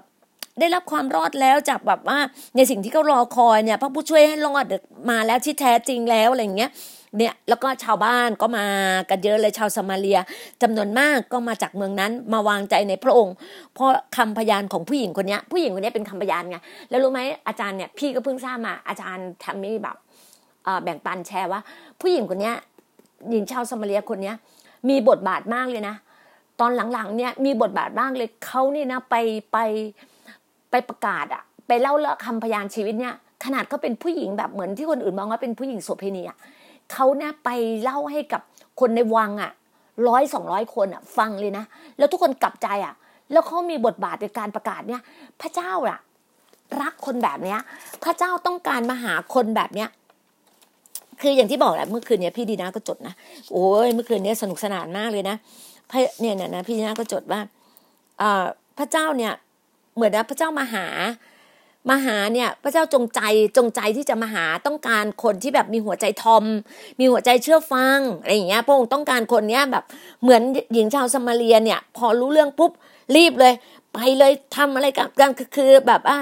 [0.60, 2.18] ได้รับความรอดแล้วจากแบบว่า
[2.56, 4.64] ในสิ่งที่เขารอคอยเนี่ยพระผู้ช่วยให้รอด
[5.10, 6.70] มาแล้วที่แท้จริงแล้วอะไรอย่างเงี้ย
[7.18, 8.66] เนี่ยแล้วก็ชาวบ้านก็มา
[9.10, 10.18] กันเยอะเลยชาวสมาเลีย
[10.62, 13.34] จำนวนมากก็มาจากเมืองนั้น มาวางใจในพระองค์
[13.74, 16.56] เพราะคำพยานของผู้หญิงคนนี้ผู้หญิงคนนี้เป็นคำพยานไง
[16.90, 19.96] แล้วรู้ไหมอาจารย์เนี่ยพี่ก็เพิ่งทราบมาอาจารย์ทำนี่แบบ
[20.82, 21.60] แบ่งปันแชร์ว่า
[22.00, 22.52] ผู้หญิงคนนี้
[23.30, 24.32] หญิงชาวสมาเลียคนนี้
[24.88, 25.96] มีบทบาทมากเลยนะ
[26.60, 29.14] ตอนหลังๆเนี่ยมีบทบาทมากเลยเขานี่นะไป
[29.52, 29.58] ไปไป
[30.74, 36.38] ไปประกาศอะไปเล่าเรื่องคำพยานชีวิตเนี่ยขนาดเขาเป็นผู้หญิงแบบเหมือนที่คนอื่นมองว่าเป็นผู้หญิงโสเภณีอะ
[36.92, 37.48] เขาเนี่ยไป
[37.82, 38.40] เล่าให้กับ
[38.80, 39.50] คนในวังอะ
[40.08, 41.64] ร้อยสองร้อยคนอะฟังเลยนะ
[41.98, 42.94] แล้วทุกคนกลับใจอะ
[43.32, 45.00] แล้วเขามีบทบาทในการประกาศเนี่ย
[45.40, 45.98] พระเจ้าอะ
[46.80, 47.60] รักคนแบบเนี้ย
[48.04, 49.88] พระเจ้าต้องการมาหาคนแบบเนี้ย
[51.20, 53.14] คืออย่างที่บอกแหละเมื่อคืนเนี้ยพี่ดีนาก็จดนะ
[53.52, 55.36] โอ้ยเมื่อคืนเนี้ยสนุกสนานมากเลยนะ
[56.20, 57.40] เนี่ยเนี่ยนะพี่ดีนาก็จดว่า
[58.78, 59.32] พระเจ้าเนี่ย
[59.94, 60.86] เหมือนนะพระเจ้ามาหา
[61.90, 63.20] มาหาเนี่ยพระเจ้าจงใจ
[63.56, 66.44] จงใจที่จะมาหาต้องการคนที่แบบมีหัวใจทอม
[66.98, 69.84] มีหัวใจเชื่อฟังอะไรอย่างเงี้ยพระองค์ต้องการคนเนี้ยแบบ
[70.22, 72.72] เหมือนหญิงชาวสมาเรียเนี่ย พอรู้เรื่องปุ๊บ
[73.16, 73.54] รีบเลย
[73.92, 74.86] ไปเลยทำอะไร
[75.18, 76.16] กันคือแบบว่า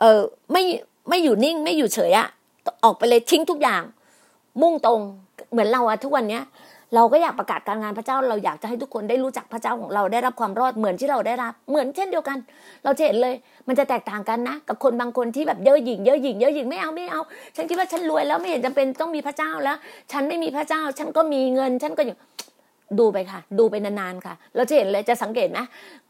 [0.00, 0.20] เออ
[0.52, 0.62] ไม่
[1.08, 2.28] ไม่อยู่นิ่งไม่อยู่เฉยอะ
[2.84, 3.82] ออกไปเลยทิ้งทุกอย่าง
[4.62, 5.00] มุ่งตรง
[5.52, 6.42] เหมือนเราอะทุกวันเนี้ย
[6.94, 12.38] เราก็อยากประกาศการงานพระเจ้า เราอยากจะให้ทุกคนได้รู้จักพระเจ้าของเราได้รับความรอดเหมือนที่เราได้รับ เหมือนเช่นเดียวกัน
[12.84, 13.34] เราจะเห็นเลย
[13.68, 17.22] มันจะแตกต่างกันนะ กับคนบางคนที่แบบเยอะหยิ่งเยอะหยิ่งเยอะหยิ่งไม่เอาไม่เอา
[17.56, 19.76] ฉันคิดว่าฉันรวยแล้วไม่เห็นจำเป็นต้องมีพระเจ้าแล้ว
[20.12, 22.16] ฉันไม่มีพระเจ้า ฉันก็มีเงิน ฉันก็อยู่
[22.98, 25.58] ดูไปค่ะ ดูไปนานๆค่ะ เราจะเห็นเลยจะสังเกตไหม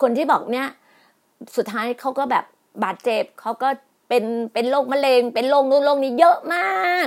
[0.02, 0.66] คนที่บอกเนี่ย
[1.56, 2.44] สุดท้ายเขาก็แบบ
[2.84, 3.68] บาดเจ็บเขาก็
[4.08, 7.06] เป็นเป็นโรคมะเร็ง เป็นโรคนู้นโรคนี้เยอะมาก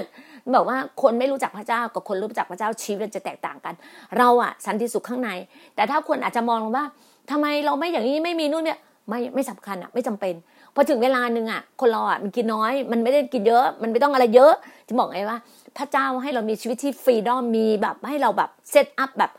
[0.55, 3.73] บอกว่าคนไม่รู้จักพระเจ้ากับคนรู้จักพระเจ้าชีวิตจะแตกต่างกัน
[4.17, 5.29] เราอะสันติสุขข้างใน
[5.75, 6.83] แต่ถ้าคนอาจจะมองว่า
[7.31, 8.79] ทำไมเราไม่อย่างนี้ไม่มีนู่นเนี่ย
[9.09, 10.33] ไม่ไม่สำคัญอะไม่จำเป็น
[10.75, 14.53] พอถึงเวลาหนึ่งอะคนเราอะมันกินน้อย มันไม่ได้กินเยอะ มันไม่ต้องอะไรเยอะ
[14.87, 15.37] จะบอกไงว่า
[15.77, 19.31] พระเจ้าให้เรามีชีวิตที่ฟรีดอมมีแบบให้เราแบบเซตอัพแบบ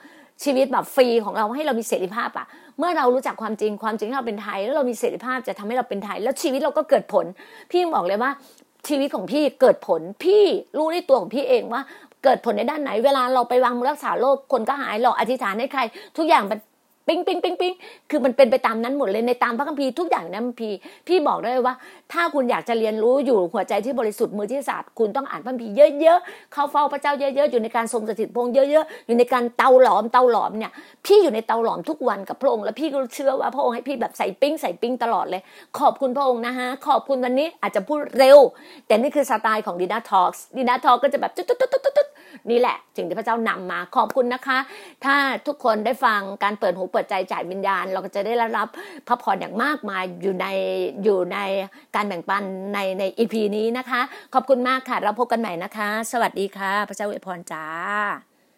[0.45, 2.47] ชีวิตแบบฟรีของเราให้เรามีเสรีภาพอะ
[2.79, 7.27] เมื่อเรารู้จักความจริงความจริงที่เราเป็นไทย แล้วเรามีเสรีภาพจะทำให้เราเป็นไทย แล้วชีวิตเราก็เกิดผล
[7.71, 8.31] พี่บอกเลยว่า
[8.89, 10.45] ชีวิตของพี่เกิดผลพี่
[10.77, 11.83] รู้ในตัวของพี่เองว่า
[12.25, 15.81] เกิดผลในด้านไหน เวลาเราไปวางมือรักษาโรคคนก็หายเราอธิษฐานให้ใคร
[16.17, 16.59] ทุกอย่างมัน
[17.09, 17.73] ปิ้งปิ้งปิ้งปิ้ง
[18.11, 20.73] คือมันเป็นไปตามนั้นหมดเลยในตามพระคัมภีร์ทุกอย่างนั้นพี่
[21.09, 21.75] พี่บอกได้ว่า
[22.13, 30.73] ถ้าคุณอยากจะเรียนรู้อยู่หัวใจที่บริสุทธิ์มือที่สะอาดคุณต้องอ่านพระคัมภีร์เยอะๆเข้าเฝ้าพระเจ้าเยอะๆอยู่ในการทรงสถิตพงเยอะๆอยู่ในการเตาหลอมเตาหลอมเนี่ย
[31.07, 35.43] พี่อยู่ในเตาหลอมทุกวันกับพระองค์และพี่ก็เชื่อว่าพระองค์ให้พี่แบบใส่ปิ้งใส่ปิ้งตลอดเลย
[35.79, 38.39] ขอบคุณพระองค์นะฮะขอบคุณวันนี้อาจจะพูดเร็ว
[38.87, 42.09] แต่นี่คือสไตล์ของดีน่าทอล์กดีน่าทอล์กก็จะแบบตุ๊ดตุ๊ดตุ๊ดตุ๊ด
[42.51, 44.59] นี่แหละสิ่งที่พระเจ้านำมาขอบคุณนะคะ
[45.05, 48.69] ถ้าทุกคนได้ฟังการเปิดหูเปิดใจจ่ายวิญญาณ เราก็จะได้รับ
[49.09, 50.47] พระพรอย่างมากมายอยู่ใน
[51.05, 51.39] อยู่ใน
[51.95, 52.43] การแบ่งปัน
[52.75, 54.01] ในในอีพีนี้นะคะ
[54.35, 58.36] ขอบคุณมากค่ะ เราพบกันใหม่นะคะ สวัสดีค่ะ พระเจ้าอวยพรจ้า